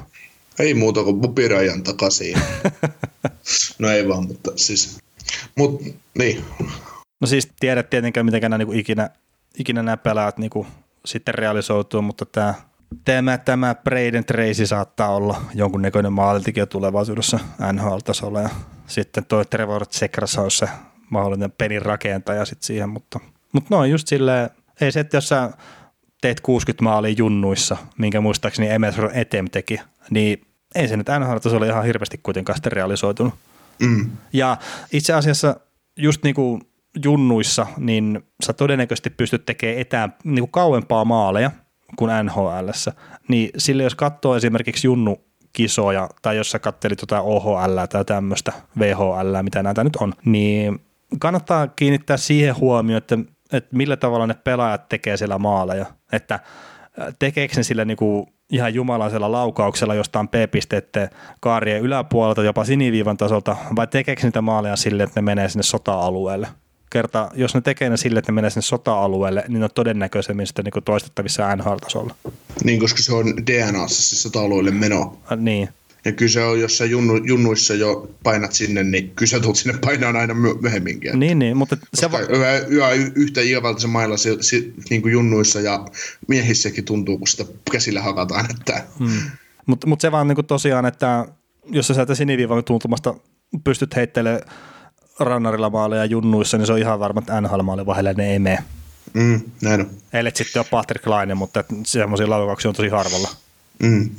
[0.59, 2.37] Ei muuta kuin pupirajan takaisin.
[3.79, 4.97] no ei vaan, mutta siis,
[5.55, 5.81] mut
[6.17, 6.45] niin.
[7.21, 9.09] No siis tiedät tietenkään, miten nämä niinku ikinä,
[9.57, 10.67] ikinä nämä pelaat niinku
[11.05, 12.53] sitten realisoituu, mutta tämä
[13.05, 17.39] Tämä, tämä Braden Tracy saattaa olla jonkunnäköinen maalintekijä tulevaisuudessa
[17.73, 18.49] NHL-tasolla ja
[18.87, 20.69] sitten toi Trevor Zekras on se
[21.09, 23.19] mahdollinen pelin rakentaja sitten siihen, mutta,
[23.51, 24.49] mutta noin just silleen,
[24.81, 25.51] ei se, että jos sä
[26.21, 30.41] teet 60 maalia junnuissa, minkä muistaakseni Emerson Etem teki, niin
[30.75, 33.33] ei se nyt nhl ole ihan hirveästi kuitenkaan sitten realisoitunut.
[33.79, 34.09] Mm.
[34.33, 34.57] Ja
[34.93, 35.55] itse asiassa
[35.97, 36.61] just niin kuin
[37.03, 41.51] junnuissa, niin sä todennäköisesti pystyt tekemään etään niin kuin kauempaa maaleja
[41.95, 42.69] kuin nhl
[43.27, 45.17] Niin sille jos katsoo esimerkiksi junnu
[45.53, 50.79] kisoja, tai jos sä kattelit jotain OHL tai tämmöistä VHL, mitä näitä nyt on, niin
[51.19, 53.17] kannattaa kiinnittää siihen huomioon, että
[53.53, 58.73] että millä tavalla ne pelaajat tekee siellä maaleja, että äh, tekeekö ne sillä niinku ihan
[58.73, 65.21] jumalaisella laukauksella jostain P-pisteiden kaarien yläpuolelta, jopa siniviivan tasolta, vai tekeekö niitä maaleja sille, että
[65.21, 66.47] ne menee sinne sota-alueelle?
[66.89, 70.47] Kerta, jos ne tekee ne sille, että ne menee sinne sota-alueelle, niin ne on todennäköisemmin
[70.47, 72.15] sitten niin toistettavissa NHL-tasolla.
[72.63, 75.17] Niin, koska se on DNAssa se sota-alueelle meno.
[75.35, 75.69] Niin.
[76.07, 79.55] Ja kyllä se on, jos sä junnu, junnuissa jo painat sinne, niin kyllä sä tulet
[79.55, 81.19] sinne painaan aina myöhemminkin.
[81.19, 83.41] Niin, niin, mutta se va- yhä, yhä yhtä
[83.77, 85.85] se mailla se, se, niin kuin junnuissa ja
[86.27, 88.47] miehissäkin tuntuu, kun sitä käsillä hakataan.
[88.51, 88.83] Että...
[88.99, 89.21] Hmm.
[89.65, 91.25] Mutta mut se vaan niin kuin tosiaan, että
[91.71, 93.13] jos sä sieltä siniviivan tuntumasta
[93.63, 94.41] pystyt heittelemään
[95.19, 98.63] rannarilla maaleja junnuissa, niin se on ihan varma, että NHL-maali vahelle ne ei mene.
[99.13, 99.89] Mm, näin on.
[100.13, 103.29] Eilet sitten ole Patrick Laine, mutta semmoisia laukauksia on tosi harvalla.
[103.83, 104.09] Mm.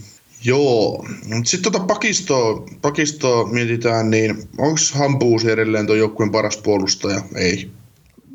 [0.45, 1.07] Joo,
[1.45, 7.21] sitten tuota pakistoa, pakistoa mietitään, niin onko Hampuus edelleen tuon joukkueen paras puolustaja?
[7.35, 7.71] Ei.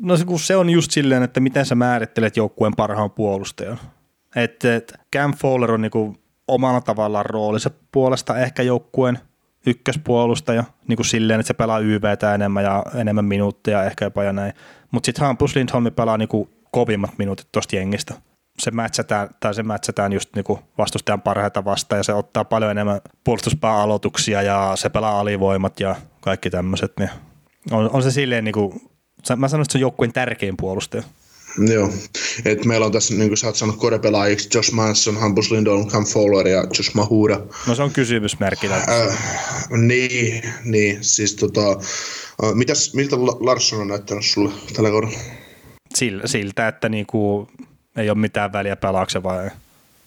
[0.00, 3.78] No se, kun se on just silleen, että miten sä määrittelet joukkueen parhaan puolustajan.
[4.36, 6.16] Että et Cam Fowler on niinku
[6.48, 9.18] omalla tavallaan roolinsa puolesta ehkä joukkueen
[9.66, 14.32] ykköspuolustaja, niin kuin silleen, että se pelaa YVtä enemmän ja enemmän minuutteja ehkä jopa ja
[14.32, 14.52] näin.
[14.90, 18.14] Mutta sitten Hampus Lindholm pelaa niinku kovimmat minuutit tuosta jengistä
[18.58, 23.00] se mätsätään, tai se mätsätään just niinku vastustajan parhaita vastaan ja se ottaa paljon enemmän
[23.24, 26.92] puolustuspään aloituksia ja se pelaa alivoimat ja kaikki tämmöiset.
[26.98, 27.10] Niin
[27.70, 28.90] on, on, se silleen niinku,
[29.36, 31.02] mä sanoin, että se on joukkueen tärkein puolustaja.
[31.58, 31.90] Joo,
[32.44, 36.04] et meillä on tässä, niin kuin sä oot sanonut, korepelaajiksi Josh Manson, Hampus Lindholm, Cam
[36.04, 37.40] Fowler ja Josh Mahuda.
[37.66, 38.66] No se on kysymysmerkki.
[38.66, 39.18] Äh,
[39.70, 45.18] niin, niin, siis tota, äh, mitäs, miltä Larsson on näyttänyt sulle tällä kaudella?
[46.24, 47.48] Siltä, että niinku,
[47.96, 49.50] ei ole mitään väliä pelaakse vai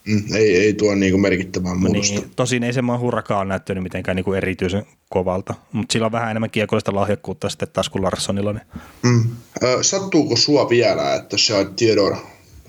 [0.08, 2.20] Mm, ei, ei tuo niinku merkittävää no muutosta.
[2.20, 6.50] Niin, tosin ei se hurrakaan näyttänyt mitenkään niinku erityisen kovalta, mutta sillä on vähän enemmän
[6.50, 8.54] kiekollista lahjakkuutta sitten taas kuin Larssonilla.
[8.54, 8.64] Niin.
[9.04, 9.24] Mm.
[9.82, 12.18] sattuuko sua vielä, että se Theodore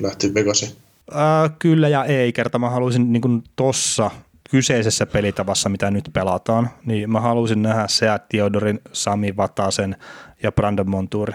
[0.01, 0.73] lähti Vegaseen?
[1.13, 4.11] Äh, kyllä ja ei, kerta mä haluaisin niin tuossa
[4.51, 9.97] kyseisessä pelitavassa, mitä nyt pelataan, niin mä haluaisin nähdä Seat Theodorin, Sami Vatasen
[10.43, 11.35] ja Brandon Montuuri.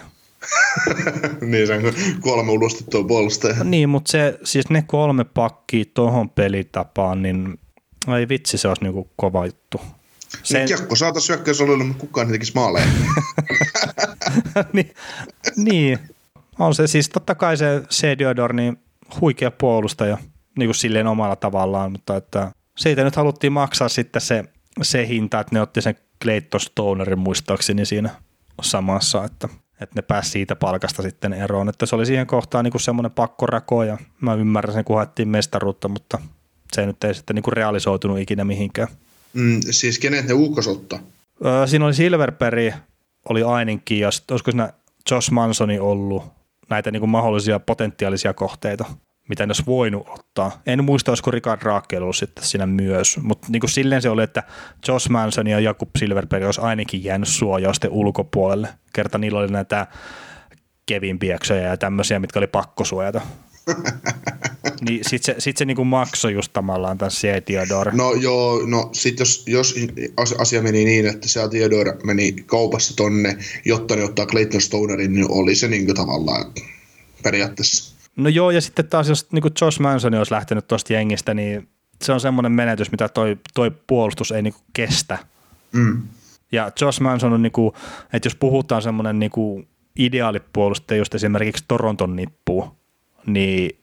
[1.52, 1.82] niin, se on
[2.20, 3.64] kolme ulostettua puolustajaa.
[3.64, 7.60] Niin, mutta se, siis ne kolme pakkia tuohon pelitapaan, niin
[8.18, 9.82] ei vitsi, se olisi niinku kova juttu.
[10.44, 10.58] Sen...
[10.58, 12.86] Niin, kiekko saataisiin hyökkäysalueelle, mutta kukaan ei tekisi maaleja.
[14.74, 14.94] niin,
[15.56, 16.00] niin,
[16.60, 18.78] on se siis totta kai se Sediodor, niin
[19.22, 20.18] huikea puolustaja
[20.58, 24.44] niin kuin silleen omalla tavallaan, mutta että siitä nyt haluttiin maksaa sitten se,
[24.82, 28.10] se hinta, että ne otti sen Clayton Stonerin muistaakseni siinä
[28.62, 29.50] samassa, että
[29.82, 31.69] että ne pääsi siitä palkasta sitten eroon.
[31.69, 35.88] Että se oli siihen kohtaan niin semmoinen pakkorako ja mä ymmärrän sen, kun haettiin mestaruutta,
[35.88, 36.19] mutta
[36.74, 38.88] se nyt ei sitten niin kuin realisoitunut ikinä mihinkään.
[39.34, 40.99] Mm, siis kenet ne uukosottaa?
[41.45, 42.74] Öö, siinä oli Silverberry,
[43.30, 44.74] oli ainakin, ja sitten olisiko siinä
[45.11, 46.24] Josh Mansoni ollut
[46.69, 48.86] näitä niin kuin mahdollisia potentiaalisia kohteita
[49.30, 50.61] mitä ne olisi voinut ottaa.
[50.65, 54.24] En muista, olisiko Richard Raake ollut sitten siinä myös, mutta niin kuin silleen se oli,
[54.24, 54.43] että
[54.88, 58.67] Josh Manson ja Jakub Silverberg olisi ainakin jäänyt suojausten ulkopuolelle.
[58.93, 59.88] Kerta niillä oli näitä
[60.86, 63.21] Kevin Pieksoja ja tämmöisiä, mitkä oli pakko suojata.
[64.89, 67.91] niin sitten se, sit se niinku maksoi just tavallaan tämän Se Theodore.
[67.91, 69.76] No joo, no sitten jos,
[70.17, 75.13] jos asia meni niin, että Se Theodore meni kaupassa tonne, jotta ne ottaa Clayton Stonerin,
[75.13, 76.45] niin oli se niinku tavallaan
[77.24, 81.34] periaatteessa No joo, ja sitten taas jos niin kuin Josh Manson olisi lähtenyt tuosta jengistä,
[81.34, 81.68] niin
[82.01, 85.18] se on semmoinen menetys, mitä toi, toi puolustus ei niin kuin kestä.
[85.72, 86.01] Mm.
[86.51, 87.74] Ja Josh Manson on, niin kuin,
[88.14, 89.68] että jos puhutaan semmoinen niin kuin
[89.99, 92.78] ideaalipuolustaja just esimerkiksi Toronton nippu,
[93.26, 93.80] niin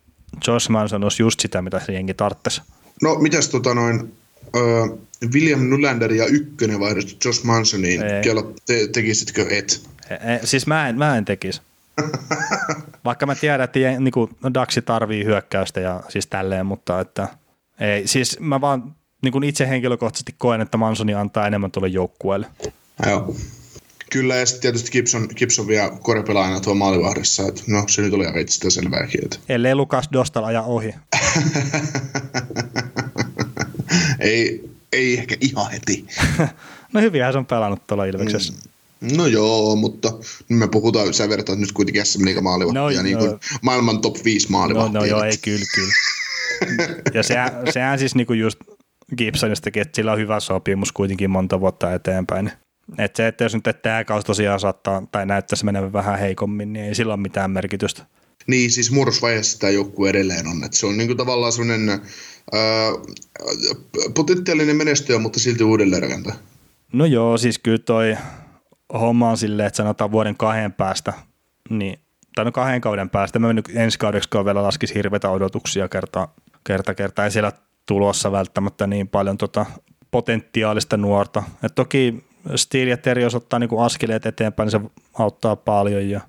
[0.47, 2.63] Josh Manson olisi just sitä, mitä se jengi tarttisi.
[3.03, 4.13] No mitäs tota noin,
[4.57, 5.01] uh,
[5.33, 9.91] William Nylander ja ykkönen vaihdettu Josh Mansoniin, kello te, tekisitkö et?
[10.11, 11.63] E, e, siis mä en, mä en tekisi.
[13.05, 17.29] Vaikka mä tiedän, että niin kuin, no Daxi tarvii hyökkäystä ja siis tälleen, mutta että
[17.81, 22.47] ei, siis mä vaan niin kuin itse henkilökohtaisesti koen, että Mansoni antaa enemmän tuolle joukkueelle.
[23.07, 23.35] Joo.
[24.11, 28.27] Kyllä, ja sitten tietysti Gibson, Gibson vielä korepelaajana tuo maalivahdessa, että no se nyt oli
[28.27, 29.25] aika itsestä selvääkin.
[29.25, 29.37] Että.
[29.49, 30.95] Ellei Lukas Dostal aja ohi.
[34.21, 36.07] ei, ei ehkä ihan heti.
[36.93, 38.53] no hyvinhän se on pelannut tuolla Ilveksessä.
[38.53, 38.59] Mm.
[39.01, 40.13] No joo, mutta
[40.49, 43.39] me puhutaan, sä vertaat nyt kuitenkin SM Liiga maalivahtia, no, niin kuin no.
[43.63, 44.93] maailman top 5 maalivahtia.
[44.93, 45.93] No, no joo, ei kyllä, kyllä.
[47.15, 48.61] ja sehän, sehän siis niinku just
[49.17, 52.53] Gibsonistakin, että sillä on hyvä sopimus kuitenkin monta vuotta eteenpäin.
[52.99, 56.85] Että se, että jos nyt tämä kausi tosiaan saattaa tai näyttäisi menevän vähän heikommin, niin
[56.85, 58.07] ei sillä ole mitään merkitystä.
[58.47, 60.65] Niin, siis murrosvaiheessa tämä joku edelleen on.
[60.65, 62.01] Että se on niinku tavallaan sellainen
[64.15, 66.35] potentiaalinen menestyjä, mutta silti uudelleenrakentaa.
[66.93, 68.17] No joo, siis kyllä toi
[68.93, 71.13] homma on silleen, että sanotaan vuoden kahden päästä,
[71.71, 72.01] niin,
[72.35, 76.29] tai no kahden kauden päästä, mä nyt ensi kaudeksi vielä laskisi hirveitä odotuksia kerta,
[76.65, 77.25] kerta, kerta.
[77.25, 77.53] Ei siellä
[77.87, 79.67] tulossa välttämättä niin paljon tota
[80.11, 81.43] potentiaalista nuorta.
[81.63, 82.25] Et toki
[82.57, 86.21] Steel ja Teri, jos ottaa niinku askeleet eteenpäin, niin se auttaa paljon ja,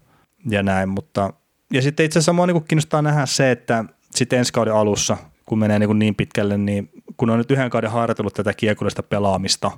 [0.50, 1.34] ja näin, mutta
[1.74, 5.60] ja sitten itse asiassa mua niinku kiinnostaa nähdä se, että sitten ensi kauden alussa, kun
[5.60, 9.72] menee niinku niin pitkälle, niin kun on nyt yhden kauden harjoitellut tätä kiekollista pelaamista,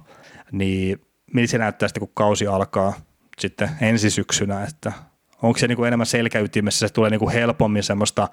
[0.52, 1.02] niin
[1.34, 2.94] miltä se näyttää sitten, kun kausi alkaa
[3.40, 4.92] sitten ensi syksynä, että
[5.42, 8.28] onko se niin kuin enemmän selkäytimessä, se tulee niin kuin helpommin semmoista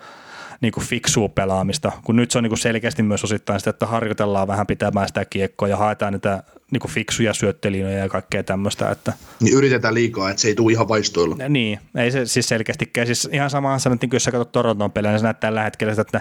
[0.60, 3.86] niin kuin fiksua pelaamista, kun nyt se on niin kuin selkeästi myös osittain sitä, että
[3.86, 8.90] harjoitellaan vähän pitämään sitä kiekkoa ja haetaan niitä niin kuin fiksuja syöttelinoja ja kaikkea tämmöistä.
[8.90, 9.12] Että...
[9.40, 11.36] Niin yritetään liikaa, että se ei tule ihan vaistoilla.
[11.48, 13.06] Niin, ei se siis selkeästikään.
[13.06, 15.92] Siis ihan sama sanottiin, kun jos sä katsot Toronton pelejä, niin se näyttää tällä hetkellä
[15.92, 16.20] sitä, että,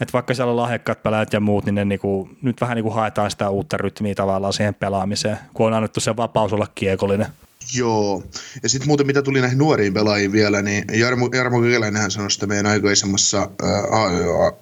[0.00, 2.82] että vaikka siellä on lahjakkaat pelaajat ja muut, niin ne niin kuin, nyt vähän niin
[2.84, 7.26] kuin haetaan sitä uutta rytmiä tavallaan siihen pelaamiseen, kun on annettu se vapaus olla kiekollinen.
[7.74, 8.24] Joo.
[8.62, 12.46] Ja sitten muuten mitä tuli näihin nuoriin pelaajiin vielä, niin Jarmo, Jarmo Kekäläinenhän sanoi sitä
[12.46, 13.50] meidän aikaisemmassa ää,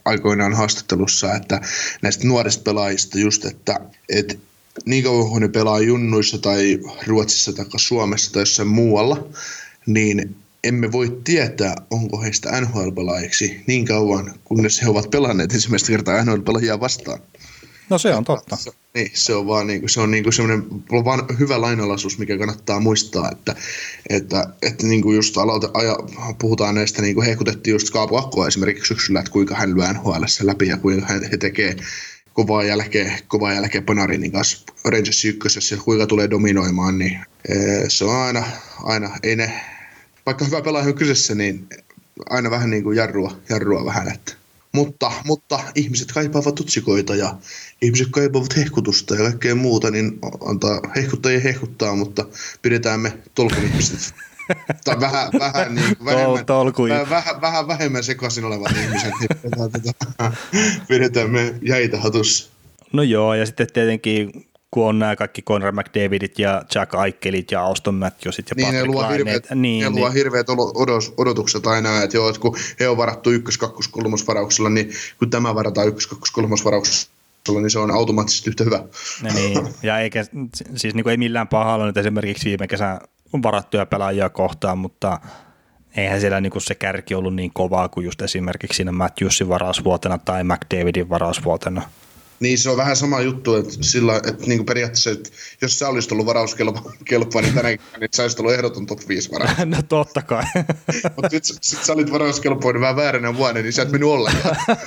[0.04, 1.60] aikoinaan haastattelussa, että
[2.02, 4.38] näistä nuorista pelaajista just, että et
[4.84, 9.28] niin kauan kun ne pelaa junnuissa tai Ruotsissa tai Suomessa tai jossain muualla,
[9.86, 16.24] niin emme voi tietää, onko heistä NHL-pelaajiksi niin kauan, kunnes he ovat pelanneet ensimmäistä kertaa
[16.24, 17.20] NHL-pelaajia vastaan.
[17.90, 18.56] No se on totta.
[18.56, 20.64] Se, niin, se on vaan niinku, se on niinku semmoinen
[21.04, 23.56] vaan hyvä lainalaisuus, mikä kannattaa muistaa, että,
[24.10, 25.96] että, että niinku just aloita, aja,
[26.38, 30.68] puhutaan näistä, niinku hehkutettiin just Kaapo Akkoa esimerkiksi syksyllä, että kuinka hän lyö NHL läpi
[30.68, 31.76] ja kuinka hän, he tekee
[32.34, 37.18] kovaa jälkeen, kovaa jälkeen Panarinin kanssa Rangers ykkösessä kuinka tulee dominoimaan, niin
[37.48, 38.44] ee, se on aina,
[38.82, 39.60] aina, ei ne,
[40.26, 41.68] vaikka hyvä pelaaja on kyseessä, niin
[42.30, 44.41] aina vähän niin kuin jarrua, jarrua vähän, että
[44.72, 47.34] mutta, mutta ihmiset kaipaavat otsikoita ja
[47.82, 52.24] ihmiset kaipaavat hehkutusta ja kaikkea muuta, niin antaa hehkuttajia hehkuttaa, mutta
[52.62, 54.14] pidetään me tolkun ihmiset.
[54.84, 60.36] tai vähän, vähän, niin kuin vähemmän, vähän, vähän, vähän vähemmän sekaisin olevat ihmiset, niin pidetään,
[60.88, 62.52] pidetään me jäitä hatussa.
[62.92, 67.62] No joo, ja sitten tietenkin kun on nämä kaikki Conor McDavidit ja Jack Aikelit ja
[67.62, 70.12] Auston Matthewsit ja niin, Patrick ne luo hirveät, niin, ne luo niin.
[70.12, 70.46] hirveät
[71.16, 73.90] odotukset aina, että joo, että kun he on varattu ykkös-, kakkos-,
[74.70, 77.10] niin kun tämä varataan ykkös-, kakkos-,
[77.48, 78.84] niin se on automaattisesti yhtä hyvä.
[79.22, 80.24] No niin, ja eikä,
[80.74, 83.00] siis niin kuin ei millään pahalla nyt esimerkiksi viime kesän
[83.42, 85.20] varattuja pelaajia kohtaan, mutta
[85.96, 90.18] eihän siellä niin kuin se kärki ollut niin kovaa kuin just esimerkiksi siinä Matthewsin varausvuotena
[90.18, 91.82] tai McDavidin varausvuotena.
[92.42, 95.30] Niin se on vähän sama juttu, että, sillä, että niin periaatteessa, että
[95.60, 99.50] jos sä olisit ollut varauskelpoa, niin tänään niin sä olisit ollut ehdoton top 5 varaus.
[99.64, 100.44] no totta kai.
[101.16, 104.56] Mutta sit, sit sä olit varauskelpoa, niin vähän vääränä vuonna, niin sä et mennyt ollenkaan.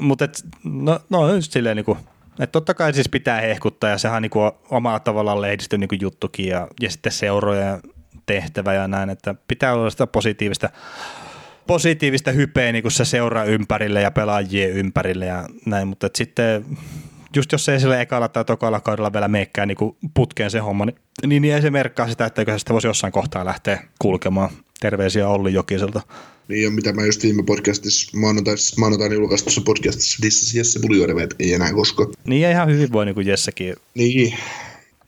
[0.00, 0.28] Mutta
[0.64, 1.98] no, no just silleen niin kuin,
[2.30, 6.46] että totta kai siis pitää hehkuttaa ja sehän on niin omalla tavallaan lehdistön niin juttukin
[6.46, 7.80] ja, ja sitten seurojen
[8.26, 10.70] tehtävä ja näin, että pitää olla sitä positiivista
[11.66, 16.64] positiivista hypeä niin kuin se seuraa ympärille ja pelaajien ympärille ja näin, mutta sitten
[17.36, 20.96] just jos ei sille ekalla tai tokalla kaudella vielä meikään niin putkeen se homma, niin,
[21.26, 24.50] niin, niin ei se merkkaa sitä, että se sitä voisi jossain kohtaa lähteä kulkemaan.
[24.80, 26.00] Terveisiä Olli Jokiselta.
[26.48, 31.72] Niin mitä mä just viime podcastissa, maanantaina, maanantaina julkaistussa podcastissa dissasi Jesse Puljujärvi, ei enää
[31.72, 32.10] koska.
[32.24, 33.76] Niin ja ihan hyvin voi niin kuin Jessekin.
[33.94, 34.38] Niin.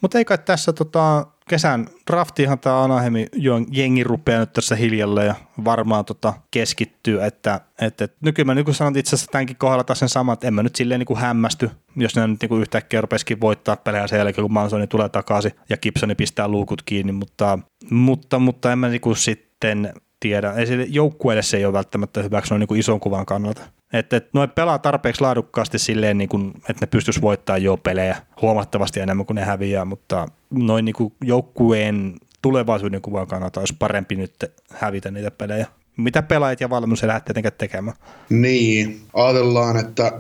[0.01, 3.27] Mutta ei kai tässä tota, kesän draftihan tämä Anahemi
[3.73, 5.35] jengi rupeaa nyt tässä hiljalle ja
[5.65, 9.99] varmaan tota keskittyy, että, että, että nykymä niin kuin sanot itse asiassa tämänkin kohdalla taas
[9.99, 12.61] sen sama, että en mä nyt silleen niin kuin hämmästy, jos ne nyt niin kuin
[12.61, 17.13] yhtäkkiä rupesikin voittaa pelejä sen jälkeen, kun Mansoni tulee takaisin ja Gibsoni pistää luukut kiinni,
[17.13, 17.59] mutta,
[17.91, 20.53] mutta, mutta en mä niin kuin sitten tiedä.
[20.53, 23.63] Ei joukkueelle se ei ole välttämättä hyväksi noin niin ison kuvan kannalta.
[23.95, 28.17] Että et noin pelaa tarpeeksi laadukkaasti silleen, niin kuin, että ne pystyisi voittamaan jo pelejä
[28.43, 34.35] huomattavasti enemmän kuin ne häviää, mutta noin niin joukkueen tulevaisuuden kuvan kannalta olisi parempi nyt
[34.71, 35.67] hävitä niitä pelejä.
[35.97, 37.97] Mitä pelaajat ja valmennus ei lähde tietenkään tekemään?
[38.31, 40.13] Niin, ajatellaan, että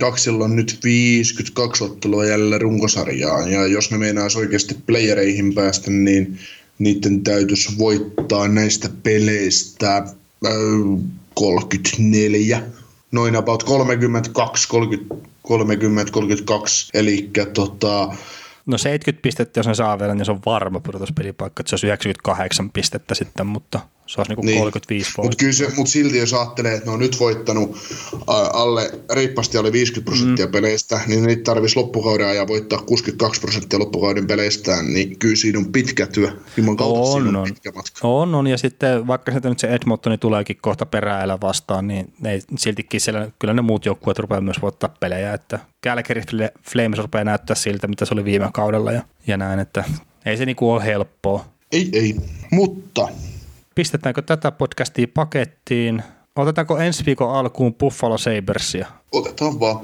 [0.00, 6.38] Daxilla on nyt 52 ottelua jäljellä runkosarjaan, ja jos ne meinaisi oikeasti playereihin päästä, niin
[6.78, 10.12] niiden täytyisi voittaa näistä peleistä äh,
[11.34, 12.62] 34
[13.12, 18.12] noin about 32, 30, 30 32, eli tota,
[18.66, 21.86] No 70 pistettä, jos ne saa vielä, niin se on varma pudotuspelipaikka, että se olisi
[21.86, 26.34] 98 pistettä sitten, mutta se olisi niinku niin 35 Mutta kyllä se, mut silti jos
[26.34, 27.76] ajattelee, että ne on nyt voittanut
[28.52, 30.52] alle, reippaasti alle 50 prosenttia mm.
[30.52, 35.72] peleistä, niin niitä tarvitsisi loppukauden ja voittaa 62 prosenttia loppukauden peleistään, niin kyllä siinä on
[35.72, 36.30] pitkä työ.
[36.78, 38.08] Kautta on, siinä on, on, pitkä matka.
[38.08, 42.40] On, on, ja sitten vaikka se nyt se Edmontoni tuleekin kohta peräällä vastaan, niin ei,
[42.58, 46.22] siltikin siellä, kyllä ne muut joukkueet rupeaa myös voittaa pelejä, että Calgary
[46.70, 49.84] Flames rupeaa näyttää siltä, mitä se oli viime kaudella ja, ja näin, että
[50.26, 51.44] ei se niinku ole helppoa.
[51.72, 52.16] Ei, ei,
[52.50, 53.08] mutta
[53.78, 56.02] pistetäänkö tätä podcastia pakettiin?
[56.36, 58.86] Otetaanko ensi viikon alkuun Buffalo Sabersia?
[59.12, 59.80] Otetaan vaan.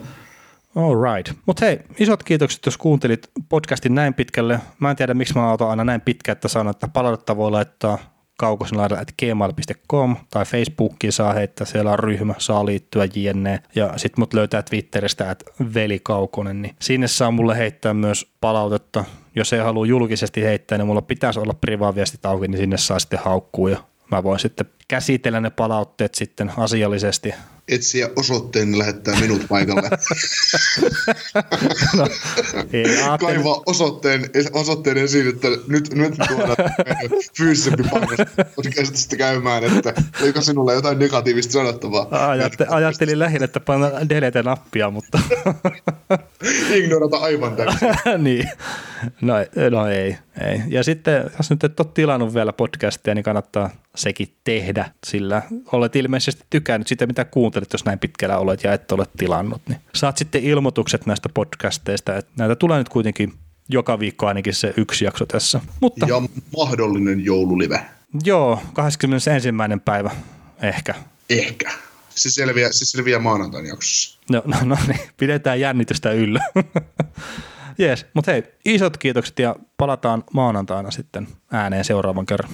[0.76, 1.38] All right.
[1.46, 4.60] Mutta hei, isot kiitokset, jos kuuntelit podcastin näin pitkälle.
[4.78, 7.98] Mä en tiedä, miksi mä otan aina näin pitkä, että sanon, että palautetta voi laittaa
[8.38, 13.62] kaukosenlaidalla at gmail.com tai Facebookiin saa heittää, siellä on ryhmä, saa liittyä jne.
[13.74, 19.04] Ja sitten mut löytää Twitteristä, että veli Kaukonen, niin sinne saa mulle heittää myös palautetta.
[19.34, 23.18] Jos ei halua julkisesti heittää, niin mulla pitäisi olla privaaviestit auki, niin sinne saa sitten
[23.18, 23.78] haukkua ja
[24.10, 27.34] mä voin sitten käsitellä ne palautteet sitten asiallisesti
[27.68, 29.82] etsiä osoitteen niin lähettää minut paikalle.
[31.96, 32.08] no,
[32.72, 32.84] ei,
[33.20, 36.56] Kaiva osoitteen, osoitteen esiin, että nyt, nyt tuodaan
[37.38, 37.82] fyysisempi
[38.56, 42.30] podcastista käymään, että oliko sinulla jotain negatiivista sanottavaa?
[42.30, 45.20] Ajatte, ajattelin lähinnä, että panna delete-nappia, mutta...
[46.74, 47.88] Ignorata aivan täysin.
[48.18, 48.48] niin,
[49.20, 49.34] no,
[49.70, 50.60] no ei, ei.
[50.68, 55.42] Ja sitten, jos nyt et ole tilannut vielä podcastia, niin kannattaa sekin tehdä, sillä
[55.72, 59.62] olet ilmeisesti tykännyt sitä, mitä kuuntelit, jos näin pitkällä olet ja et ole tilannut.
[59.68, 63.32] Niin saat sitten ilmoitukset näistä podcasteista, että näitä tulee nyt kuitenkin
[63.68, 65.60] joka viikko ainakin se yksi jakso tässä.
[65.80, 66.22] Mutta, ja
[66.56, 67.80] mahdollinen joululive.
[68.24, 69.30] Joo, 21.
[69.84, 70.10] päivä
[70.62, 70.94] ehkä.
[71.30, 71.70] Ehkä.
[72.08, 74.18] se, selviää, se selviää maanantain jaksossa.
[74.30, 76.44] No, no, no niin, pidetään jännitystä yllä.
[77.78, 82.50] Jees, mutta hei, isot kiitokset ja palataan maanantaina sitten ääneen seuraavan kerran.